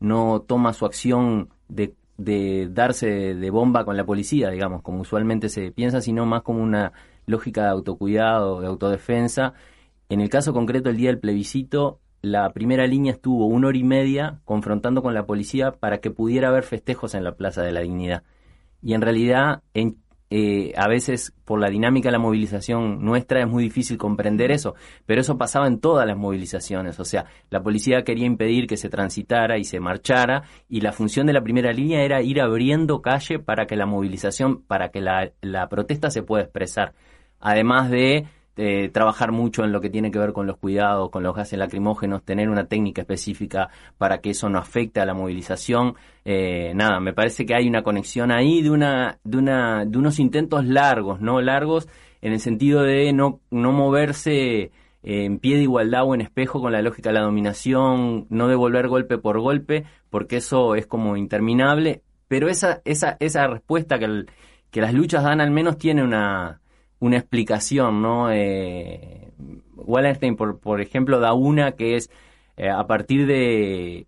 no 0.00 0.40
toma 0.46 0.72
su 0.72 0.86
acción 0.86 1.48
de 1.68 1.94
de 2.18 2.68
darse 2.70 3.34
de 3.34 3.50
bomba 3.50 3.84
con 3.84 3.96
la 3.96 4.04
policía, 4.04 4.50
digamos, 4.50 4.82
como 4.82 5.00
usualmente 5.00 5.48
se 5.48 5.70
piensa, 5.70 6.00
sino 6.00 6.26
más 6.26 6.42
como 6.42 6.62
una 6.62 6.92
lógica 7.26 7.62
de 7.62 7.68
autocuidado, 7.68 8.60
de 8.60 8.66
autodefensa. 8.66 9.54
En 10.08 10.20
el 10.20 10.28
caso 10.28 10.52
concreto, 10.52 10.90
el 10.90 10.96
día 10.96 11.10
del 11.10 11.18
plebiscito, 11.18 12.00
la 12.22 12.50
primera 12.52 12.86
línea 12.86 13.12
estuvo 13.12 13.46
una 13.46 13.68
hora 13.68 13.78
y 13.78 13.84
media 13.84 14.40
confrontando 14.44 15.02
con 15.02 15.14
la 15.14 15.26
policía 15.26 15.72
para 15.72 15.98
que 15.98 16.10
pudiera 16.10 16.48
haber 16.48 16.64
festejos 16.64 17.14
en 17.14 17.24
la 17.24 17.34
Plaza 17.36 17.62
de 17.62 17.72
la 17.72 17.80
Dignidad. 17.80 18.22
Y 18.82 18.94
en 18.94 19.02
realidad, 19.02 19.62
en 19.74 19.96
eh, 20.28 20.72
a 20.76 20.88
veces 20.88 21.32
por 21.44 21.60
la 21.60 21.70
dinámica 21.70 22.08
de 22.08 22.12
la 22.12 22.18
movilización 22.18 23.04
nuestra 23.04 23.40
es 23.40 23.48
muy 23.48 23.62
difícil 23.62 23.96
comprender 23.96 24.50
eso, 24.50 24.74
pero 25.06 25.20
eso 25.20 25.38
pasaba 25.38 25.68
en 25.68 25.78
todas 25.78 26.06
las 26.06 26.16
movilizaciones, 26.16 26.98
o 26.98 27.04
sea, 27.04 27.26
la 27.50 27.62
policía 27.62 28.02
quería 28.02 28.26
impedir 28.26 28.66
que 28.66 28.76
se 28.76 28.88
transitara 28.88 29.58
y 29.58 29.64
se 29.64 29.78
marchara 29.78 30.42
y 30.68 30.80
la 30.80 30.92
función 30.92 31.26
de 31.26 31.32
la 31.32 31.42
primera 31.42 31.72
línea 31.72 32.02
era 32.02 32.22
ir 32.22 32.40
abriendo 32.40 33.02
calle 33.02 33.38
para 33.38 33.66
que 33.66 33.76
la 33.76 33.86
movilización, 33.86 34.62
para 34.62 34.88
que 34.88 35.00
la, 35.00 35.30
la 35.42 35.68
protesta 35.68 36.10
se 36.10 36.22
pueda 36.22 36.42
expresar, 36.42 36.94
además 37.38 37.90
de 37.90 38.26
eh, 38.58 38.88
trabajar 38.88 39.32
mucho 39.32 39.64
en 39.64 39.72
lo 39.72 39.82
que 39.82 39.90
tiene 39.90 40.10
que 40.10 40.18
ver 40.18 40.32
con 40.32 40.46
los 40.46 40.56
cuidados, 40.56 41.10
con 41.10 41.22
los 41.22 41.34
gases 41.34 41.58
lacrimógenos, 41.58 42.24
tener 42.24 42.48
una 42.48 42.66
técnica 42.66 43.02
específica 43.02 43.68
para 43.98 44.22
que 44.22 44.30
eso 44.30 44.48
no 44.48 44.58
afecte 44.58 44.98
a 45.00 45.04
la 45.04 45.12
movilización. 45.12 45.94
Eh, 46.24 46.72
nada, 46.74 46.98
me 47.00 47.12
parece 47.12 47.44
que 47.44 47.54
hay 47.54 47.68
una 47.68 47.82
conexión 47.82 48.30
ahí 48.30 48.62
de 48.62 48.70
una, 48.70 49.18
de 49.24 49.36
una, 49.36 49.84
de 49.84 49.98
unos 49.98 50.18
intentos 50.18 50.64
largos, 50.64 51.20
¿no? 51.20 51.42
Largos 51.42 51.86
en 52.22 52.32
el 52.32 52.40
sentido 52.40 52.82
de 52.82 53.12
no, 53.12 53.40
no 53.50 53.72
moverse 53.72 54.72
en 55.02 55.38
pie 55.38 55.56
de 55.56 55.62
igualdad 55.62 56.04
o 56.04 56.14
en 56.14 56.22
espejo 56.22 56.60
con 56.60 56.72
la 56.72 56.82
lógica 56.82 57.10
de 57.10 57.14
la 57.14 57.24
dominación, 57.24 58.26
no 58.30 58.48
devolver 58.48 58.88
golpe 58.88 59.18
por 59.18 59.38
golpe, 59.38 59.84
porque 60.10 60.38
eso 60.38 60.74
es 60.74 60.86
como 60.86 61.16
interminable. 61.16 62.02
Pero 62.26 62.48
esa, 62.48 62.80
esa, 62.84 63.16
esa 63.20 63.46
respuesta 63.46 63.98
que, 63.98 64.24
que 64.70 64.80
las 64.80 64.94
luchas 64.94 65.22
dan 65.22 65.40
al 65.40 65.50
menos 65.50 65.78
tiene 65.78 66.02
una, 66.02 66.60
una 66.98 67.18
explicación, 67.18 68.02
¿no? 68.02 68.30
Eh, 68.32 69.32
Wallenstein, 69.76 70.36
por, 70.36 70.58
por 70.58 70.80
ejemplo, 70.80 71.20
da 71.20 71.34
una 71.34 71.72
que 71.72 71.96
es 71.96 72.10
eh, 72.56 72.70
a 72.70 72.86
partir 72.86 73.26
de, 73.26 74.06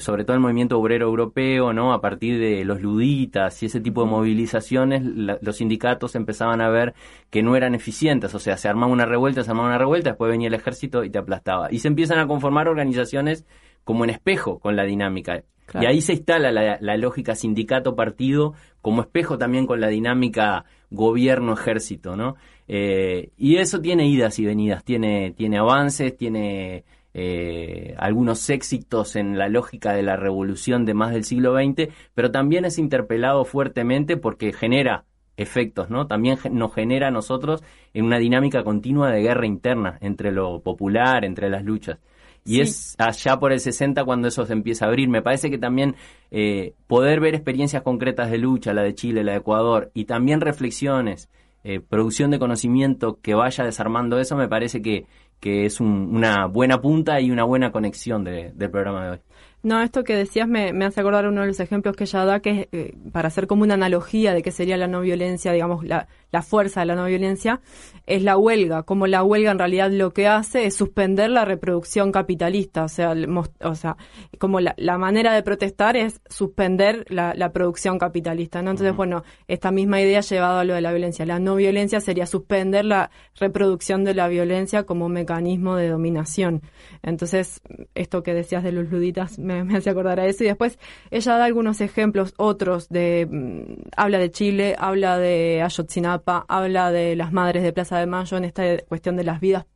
sobre 0.00 0.24
todo 0.24 0.34
el 0.34 0.40
movimiento 0.40 0.78
obrero 0.78 1.06
europeo, 1.06 1.72
¿no? 1.72 1.92
A 1.92 2.00
partir 2.00 2.38
de 2.38 2.64
los 2.64 2.80
luditas 2.80 3.62
y 3.62 3.66
ese 3.66 3.80
tipo 3.80 4.02
de 4.04 4.10
movilizaciones, 4.10 5.02
los 5.04 5.56
sindicatos 5.56 6.14
empezaban 6.14 6.60
a 6.60 6.68
ver 6.68 6.94
que 7.30 7.42
no 7.42 7.56
eran 7.56 7.74
eficientes, 7.74 8.34
o 8.34 8.38
sea, 8.38 8.56
se 8.56 8.68
armaba 8.68 8.92
una 8.92 9.06
revuelta, 9.06 9.44
se 9.44 9.50
armaba 9.50 9.68
una 9.68 9.78
revuelta, 9.78 10.10
después 10.10 10.30
venía 10.30 10.48
el 10.48 10.54
ejército 10.54 11.04
y 11.04 11.10
te 11.10 11.18
aplastaba. 11.18 11.70
Y 11.70 11.78
se 11.80 11.88
empiezan 11.88 12.18
a 12.18 12.26
conformar 12.26 12.68
organizaciones 12.68 13.46
como 13.84 14.04
en 14.04 14.10
espejo 14.10 14.58
con 14.58 14.74
la 14.76 14.84
dinámica. 14.84 15.44
Y 15.74 15.86
ahí 15.86 16.00
se 16.00 16.12
instala 16.12 16.52
la, 16.52 16.96
lógica 16.96 17.34
sindicato-partido 17.34 18.54
como 18.80 19.02
espejo 19.02 19.36
también 19.36 19.66
con 19.66 19.80
la 19.80 19.88
dinámica 19.88 20.64
gobierno-ejército, 20.90 22.16
¿no? 22.16 22.36
Eh, 22.68 23.30
y 23.36 23.56
eso 23.56 23.80
tiene 23.80 24.06
idas 24.08 24.38
y 24.38 24.44
venidas, 24.44 24.84
tiene, 24.84 25.32
tiene 25.36 25.58
avances, 25.58 26.16
tiene 26.16 26.84
eh, 27.14 27.94
algunos 27.98 28.48
éxitos 28.50 29.16
en 29.16 29.38
la 29.38 29.48
lógica 29.48 29.92
de 29.92 30.02
la 30.02 30.16
revolución 30.16 30.84
de 30.84 30.94
más 30.94 31.12
del 31.12 31.24
siglo 31.24 31.54
XX, 31.56 31.88
pero 32.14 32.30
también 32.30 32.64
es 32.64 32.78
interpelado 32.78 33.44
fuertemente 33.44 34.16
porque 34.16 34.52
genera 34.52 35.04
efectos, 35.36 35.90
¿no? 35.90 36.06
También 36.06 36.38
nos 36.50 36.74
genera 36.74 37.08
a 37.08 37.10
nosotros 37.10 37.62
en 37.94 38.04
una 38.04 38.18
dinámica 38.18 38.64
continua 38.64 39.10
de 39.10 39.22
guerra 39.22 39.46
interna 39.46 39.98
entre 40.00 40.30
lo 40.30 40.60
popular, 40.60 41.24
entre 41.24 41.50
las 41.50 41.64
luchas. 41.64 41.98
Y 42.46 42.60
es 42.60 42.94
allá 42.98 43.38
por 43.38 43.52
el 43.52 43.60
60 43.60 44.04
cuando 44.04 44.28
eso 44.28 44.46
se 44.46 44.52
empieza 44.52 44.84
a 44.84 44.88
abrir. 44.88 45.08
Me 45.08 45.22
parece 45.22 45.50
que 45.50 45.58
también 45.58 45.96
eh, 46.30 46.74
poder 46.86 47.20
ver 47.20 47.34
experiencias 47.34 47.82
concretas 47.82 48.30
de 48.30 48.38
lucha, 48.38 48.72
la 48.72 48.82
de 48.82 48.94
Chile, 48.94 49.24
la 49.24 49.32
de 49.32 49.38
Ecuador, 49.38 49.90
y 49.94 50.04
también 50.04 50.40
reflexiones, 50.40 51.28
eh, 51.64 51.80
producción 51.80 52.30
de 52.30 52.38
conocimiento 52.38 53.18
que 53.20 53.34
vaya 53.34 53.64
desarmando 53.64 54.18
eso, 54.20 54.36
me 54.36 54.48
parece 54.48 54.80
que, 54.80 55.06
que 55.40 55.66
es 55.66 55.80
una 55.80 56.46
buena 56.46 56.80
punta 56.80 57.20
y 57.20 57.30
una 57.30 57.44
buena 57.44 57.72
conexión 57.72 58.22
del 58.24 58.70
programa 58.70 59.04
de 59.04 59.10
hoy. 59.10 59.18
No, 59.66 59.82
esto 59.82 60.04
que 60.04 60.14
decías 60.14 60.46
me, 60.46 60.70
hace 60.84 61.00
acordar 61.00 61.26
uno 61.26 61.40
de 61.40 61.48
los 61.48 61.58
ejemplos 61.58 61.96
que 61.96 62.04
ella 62.04 62.24
da, 62.24 62.38
que 62.38 62.50
es 62.50 62.68
eh, 62.70 62.94
para 63.10 63.26
hacer 63.26 63.48
como 63.48 63.64
una 63.64 63.74
analogía 63.74 64.32
de 64.32 64.40
qué 64.40 64.52
sería 64.52 64.76
la 64.76 64.86
no 64.86 65.00
violencia, 65.00 65.50
digamos, 65.50 65.84
la, 65.84 66.06
la 66.30 66.42
fuerza 66.42 66.80
de 66.80 66.86
la 66.86 66.94
no 66.94 67.06
violencia, 67.06 67.60
es 68.06 68.22
la 68.22 68.36
huelga. 68.36 68.82
Como 68.84 69.06
la 69.06 69.24
huelga 69.24 69.50
en 69.50 69.58
realidad 69.58 69.90
lo 69.90 70.12
que 70.12 70.28
hace 70.28 70.66
es 70.66 70.76
suspender 70.76 71.30
la 71.30 71.44
reproducción 71.44 72.12
capitalista. 72.12 72.84
O 72.84 72.88
sea, 72.88 73.14
o 73.60 73.74
sea 73.74 73.96
como 74.38 74.60
la, 74.60 74.98
manera 74.98 75.32
de 75.34 75.42
protestar 75.42 75.96
es 75.96 76.20
suspender 76.28 77.04
la, 77.08 77.50
producción 77.52 77.98
capitalista. 77.98 78.62
¿no? 78.62 78.70
Entonces, 78.70 78.94
bueno, 78.94 79.24
esta 79.48 79.70
misma 79.70 80.00
idea 80.00 80.20
llevada 80.20 80.60
a 80.60 80.64
lo 80.64 80.74
de 80.74 80.80
la 80.80 80.90
violencia. 80.90 81.24
La 81.26 81.38
no 81.38 81.56
violencia 81.56 82.00
sería 82.00 82.26
suspender 82.26 82.84
la 82.84 83.10
reproducción 83.40 84.04
de 84.04 84.14
la 84.14 84.28
violencia 84.28 84.84
como 84.84 85.08
mecanismo 85.08 85.76
de 85.76 85.88
dominación. 85.88 86.62
Entonces, 87.02 87.62
esto 87.94 88.22
que 88.22 88.34
decías 88.34 88.62
de 88.62 88.72
los 88.72 88.90
luditas 88.90 89.38
me, 89.38 89.55
hace 89.74 89.90
acordar 89.90 90.20
a 90.20 90.26
eso. 90.26 90.44
Y 90.44 90.48
después 90.48 90.78
ella 91.10 91.36
da 91.36 91.44
algunos 91.44 91.80
ejemplos, 91.80 92.34
otros 92.36 92.88
de, 92.88 93.26
mm, 93.30 93.88
habla 93.96 94.18
de 94.18 94.30
Chile, 94.30 94.76
habla 94.78 95.18
de 95.18 95.62
Ayotzinapa, 95.62 96.44
habla 96.48 96.90
de 96.92 97.16
las 97.16 97.32
madres 97.32 97.62
de 97.62 97.72
Plaza 97.72 97.98
de 97.98 98.06
Mayo 98.06 98.36
en 98.36 98.44
esta 98.44 98.78
cuestión 98.88 99.16
de 99.16 99.24
las 99.24 99.40
vidas 99.40 99.66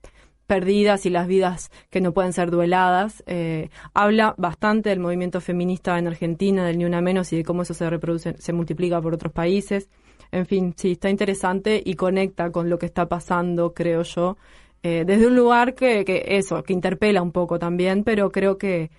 perdidas 0.46 1.06
y 1.06 1.10
las 1.10 1.28
vidas 1.28 1.70
que 1.90 2.00
no 2.00 2.12
pueden 2.12 2.32
ser 2.32 2.50
dueladas. 2.50 3.22
Eh, 3.26 3.70
habla 3.94 4.34
bastante 4.36 4.88
del 4.88 4.98
movimiento 4.98 5.40
feminista 5.40 5.96
en 5.96 6.08
Argentina, 6.08 6.66
del 6.66 6.78
Ni 6.78 6.84
Una 6.84 7.00
Menos 7.00 7.32
y 7.32 7.36
de 7.36 7.44
cómo 7.44 7.62
eso 7.62 7.72
se 7.72 7.88
reproduce, 7.88 8.34
se 8.36 8.52
multiplica 8.52 9.00
por 9.00 9.14
otros 9.14 9.32
países. 9.32 9.88
En 10.32 10.46
fin, 10.46 10.74
sí, 10.76 10.92
está 10.92 11.08
interesante 11.08 11.80
y 11.84 11.94
conecta 11.94 12.50
con 12.50 12.68
lo 12.68 12.80
que 12.80 12.86
está 12.86 13.08
pasando, 13.08 13.74
creo 13.74 14.02
yo, 14.02 14.36
eh, 14.82 15.04
desde 15.06 15.26
un 15.26 15.36
lugar 15.36 15.74
que, 15.74 16.04
que 16.04 16.24
eso, 16.26 16.62
que 16.62 16.72
interpela 16.72 17.22
un 17.22 17.32
poco 17.32 17.58
también, 17.58 18.02
pero 18.02 18.32
creo 18.32 18.58
que 18.58 18.90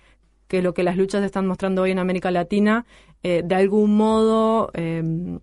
que 0.52 0.60
lo 0.60 0.74
que 0.74 0.82
las 0.82 0.98
luchas 0.98 1.24
están 1.24 1.46
mostrando 1.46 1.80
hoy 1.80 1.92
en 1.92 1.98
América 1.98 2.30
Latina, 2.30 2.84
eh, 3.22 3.40
de 3.42 3.54
algún 3.54 3.96
modo 3.96 4.70
em, 4.74 5.40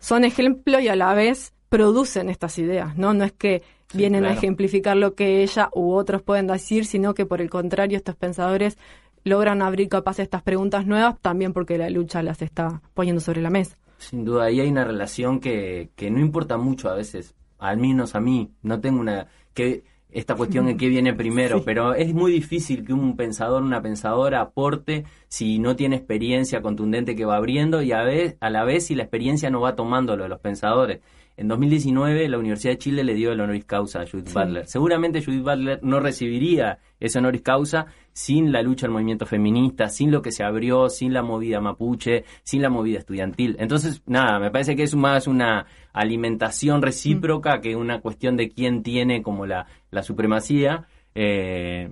son 0.00 0.24
ejemplo 0.24 0.80
y 0.80 0.88
a 0.88 0.96
la 0.96 1.14
vez 1.14 1.52
producen 1.68 2.28
estas 2.28 2.58
ideas, 2.58 2.96
¿no? 2.96 3.14
No 3.14 3.22
es 3.22 3.30
que 3.30 3.62
vienen 3.92 4.24
a 4.24 4.32
ejemplificar 4.32 4.96
lo 4.96 5.14
que 5.14 5.44
ella 5.44 5.68
u 5.72 5.92
otros 5.92 6.22
pueden 6.22 6.48
decir, 6.48 6.86
sino 6.86 7.14
que 7.14 7.24
por 7.24 7.40
el 7.40 7.48
contrario 7.50 7.96
estos 7.96 8.16
pensadores 8.16 8.78
logran 9.22 9.62
abrir 9.62 9.88
capaz 9.88 10.18
estas 10.18 10.42
preguntas 10.42 10.86
nuevas 10.86 11.16
también 11.20 11.52
porque 11.52 11.78
la 11.78 11.88
lucha 11.88 12.20
las 12.24 12.42
está 12.42 12.82
poniendo 12.94 13.20
sobre 13.20 13.42
la 13.42 13.50
mesa. 13.50 13.76
Sin 13.98 14.24
duda, 14.24 14.46
ahí 14.46 14.58
hay 14.58 14.70
una 14.70 14.82
relación 14.82 15.38
que, 15.38 15.90
que 15.94 16.10
no 16.10 16.18
importa 16.18 16.58
mucho 16.58 16.88
a 16.88 16.96
veces, 16.96 17.36
al 17.60 17.76
menos 17.76 18.16
a 18.16 18.20
mí, 18.20 18.50
no 18.62 18.80
tengo 18.80 18.98
una... 18.98 19.28
que 19.54 19.84
esta 20.14 20.36
cuestión 20.36 20.66
de 20.66 20.76
qué 20.76 20.88
viene 20.88 21.12
primero, 21.12 21.64
pero 21.64 21.92
es 21.94 22.14
muy 22.14 22.30
difícil 22.30 22.84
que 22.84 22.92
un 22.92 23.16
pensador, 23.16 23.62
una 23.62 23.82
pensadora 23.82 24.40
aporte 24.40 25.04
si 25.28 25.58
no 25.58 25.74
tiene 25.74 25.96
experiencia 25.96 26.62
contundente 26.62 27.16
que 27.16 27.24
va 27.24 27.36
abriendo 27.36 27.82
y 27.82 27.90
a, 27.90 28.02
vez, 28.04 28.36
a 28.40 28.48
la 28.48 28.64
vez 28.64 28.86
si 28.86 28.94
la 28.94 29.02
experiencia 29.02 29.50
no 29.50 29.60
va 29.60 29.74
tomándolo 29.74 30.22
de 30.22 30.28
los 30.28 30.40
pensadores. 30.40 31.00
En 31.36 31.48
2019 31.48 32.28
la 32.28 32.38
Universidad 32.38 32.74
de 32.74 32.78
Chile 32.78 33.02
le 33.02 33.14
dio 33.14 33.32
el 33.32 33.40
honoris 33.40 33.64
causa 33.64 34.02
a 34.02 34.06
Judith 34.06 34.32
Butler. 34.32 34.68
Seguramente 34.68 35.20
Judith 35.20 35.42
Butler 35.42 35.80
no 35.82 35.98
recibiría 35.98 36.78
ese 37.00 37.18
honoris 37.18 37.42
causa 37.42 37.86
sin 38.12 38.52
la 38.52 38.62
lucha 38.62 38.86
del 38.86 38.92
movimiento 38.92 39.26
feminista, 39.26 39.88
sin 39.88 40.12
lo 40.12 40.22
que 40.22 40.30
se 40.30 40.44
abrió, 40.44 40.88
sin 40.88 41.12
la 41.12 41.24
movida 41.24 41.60
mapuche, 41.60 42.24
sin 42.44 42.62
la 42.62 42.70
movida 42.70 43.00
estudiantil. 43.00 43.56
Entonces, 43.58 44.00
nada, 44.06 44.38
me 44.38 44.52
parece 44.52 44.76
que 44.76 44.84
es 44.84 44.94
más 44.94 45.26
una 45.26 45.66
alimentación 45.94 46.82
recíproca 46.82 47.62
que 47.62 47.76
una 47.76 48.00
cuestión 48.00 48.36
de 48.36 48.50
quién 48.50 48.82
tiene 48.82 49.22
como 49.22 49.46
la, 49.46 49.66
la 49.90 50.02
supremacía. 50.02 50.86
Eh, 51.14 51.90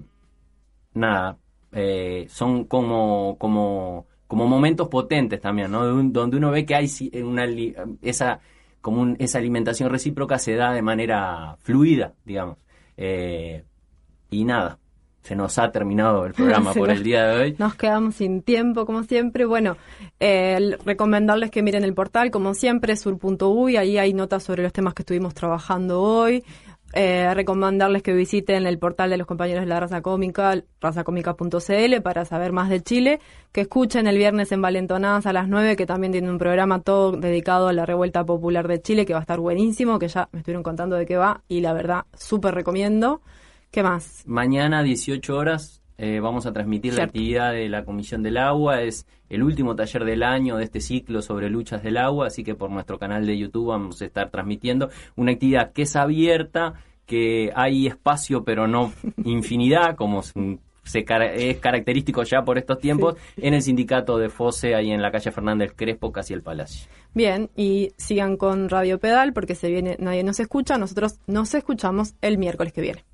nada, 0.93 1.38
eh, 1.73 2.27
son 2.29 2.65
como, 2.65 3.37
como, 3.38 4.07
como 4.27 4.47
momentos 4.47 4.88
potentes 4.88 5.41
también, 5.41 5.71
¿no? 5.71 5.87
Donde 5.87 6.37
uno 6.37 6.51
ve 6.51 6.67
que 6.67 6.75
hay 6.75 6.91
una, 7.23 7.47
esa 8.03 8.41
como 8.83 9.15
esa 9.19 9.38
alimentación 9.38 9.91
recíproca 9.91 10.38
se 10.38 10.57
da 10.57 10.73
de 10.73 10.83
manera 10.83 11.57
fluida, 11.61 12.15
digamos. 12.25 12.59
Eh, 12.97 13.65
y 14.31 14.45
nada, 14.45 14.79
se 15.22 15.37
nos 15.37 15.58
ha 15.58 15.70
terminado 15.70 16.26
el 16.26 16.35
programa 16.35 16.72
por 16.74 16.90
el 16.90 17.02
día 17.02 17.26
de 17.26 17.40
hoy. 17.40 17.56
Nos 17.58 17.74
quedamos 17.74 18.16
sin 18.16 18.42
tiempo, 18.42 18.85
como 18.85 19.04
siempre. 19.04 19.44
Bueno, 19.44 19.76
eh, 20.20 20.76
recomendarles 20.85 21.50
que 21.50 21.62
miren 21.62 21.85
el 21.85 21.94
portal, 21.94 22.30
como 22.30 22.54
siempre, 22.54 22.96
sur.uy, 22.96 23.76
ahí 23.76 23.98
hay 23.98 24.12
notas 24.14 24.42
sobre 24.42 24.62
los 24.62 24.72
temas 24.72 24.94
que 24.94 25.02
estuvimos 25.02 25.35
trabajando 25.35 26.02
hoy. 26.02 26.44
Eh, 26.94 27.32
recomendarles 27.32 28.02
que 28.02 28.12
visiten 28.12 28.66
el 28.66 28.78
portal 28.78 29.08
de 29.08 29.16
los 29.16 29.26
compañeros 29.26 29.62
de 29.62 29.66
la 29.66 29.80
raza 29.80 30.02
cómica, 30.02 30.62
razacómica.cl, 30.78 32.02
para 32.02 32.26
saber 32.26 32.52
más 32.52 32.68
de 32.68 32.82
Chile, 32.82 33.18
que 33.50 33.62
escuchen 33.62 34.06
el 34.06 34.18
viernes 34.18 34.52
en 34.52 34.61
Valentonadas 34.61 35.24
a 35.24 35.32
las 35.32 35.48
9, 35.48 35.76
que 35.76 35.87
también 35.87 36.12
tiene 36.12 36.30
un 36.30 36.37
programa 36.37 36.80
todo 36.80 37.12
dedicado 37.12 37.68
a 37.68 37.72
la 37.72 37.87
revuelta 37.87 38.24
popular 38.24 38.68
de 38.68 38.82
Chile, 38.82 39.06
que 39.06 39.14
va 39.14 39.20
a 39.20 39.22
estar 39.22 39.40
buenísimo, 39.40 39.98
que 39.98 40.08
ya 40.08 40.28
me 40.32 40.40
estuvieron 40.40 40.62
contando 40.62 40.96
de 40.96 41.06
qué 41.06 41.16
va, 41.16 41.40
y 41.48 41.62
la 41.62 41.72
verdad, 41.72 42.04
súper 42.14 42.54
recomiendo. 42.54 43.22
¿Qué 43.72 43.82
más? 43.82 44.22
Mañana, 44.26 44.82
18 44.82 45.35
horas, 45.35 45.80
eh, 45.96 46.20
vamos 46.20 46.44
a 46.44 46.52
transmitir 46.52 46.92
la 46.92 47.04
actividad 47.04 47.54
de 47.54 47.70
la 47.70 47.87
Comisión 47.87 48.22
del 48.22 48.37
Agua. 48.37 48.82
Es 48.82 49.06
el 49.30 49.42
último 49.42 49.74
taller 49.74 50.04
del 50.04 50.22
año 50.24 50.58
de 50.58 50.64
este 50.64 50.82
ciclo 50.82 51.22
sobre 51.22 51.48
luchas 51.48 51.82
del 51.82 51.96
agua, 51.96 52.26
así 52.26 52.44
que 52.44 52.54
por 52.54 52.70
nuestro 52.70 52.98
canal 52.98 53.24
de 53.24 53.38
YouTube 53.38 53.68
vamos 53.68 54.02
a 54.02 54.04
estar 54.04 54.28
transmitiendo 54.28 54.90
una 55.16 55.32
actividad 55.32 55.72
que 55.72 55.82
es 55.82 55.96
abierta, 55.96 56.74
que 57.06 57.50
hay 57.54 57.87
espacio 57.87 58.44
pero 58.44 58.68
no 58.68 58.92
infinidad, 59.24 59.96
como 59.96 60.22
se 60.22 61.06
es 61.06 61.56
característico 61.56 62.24
ya 62.24 62.42
por 62.42 62.58
estos 62.58 62.78
tiempos, 62.78 63.16
en 63.38 63.54
el 63.54 63.62
sindicato 63.62 64.18
de 64.18 64.28
FOSE, 64.28 64.74
ahí 64.74 64.90
en 64.90 65.00
la 65.00 65.11
calle 65.11 65.30
Fernández 65.30 65.72
Crespo, 65.74 66.12
casi 66.12 66.35
el 66.35 66.42
Palacio. 66.42 66.90
Bien, 67.14 67.48
y 67.56 67.92
sigan 67.96 68.37
con 68.37 68.68
Radio 68.68 68.98
Pedal 68.98 69.32
porque 69.32 69.54
se 69.54 69.70
viene 69.70 69.96
Nadie 69.98 70.24
nos 70.24 70.40
escucha, 70.40 70.76
nosotros 70.76 71.20
nos 71.26 71.54
escuchamos 71.54 72.16
el 72.20 72.37
miércoles 72.37 72.74
que 72.74 72.82
viene. 72.82 73.04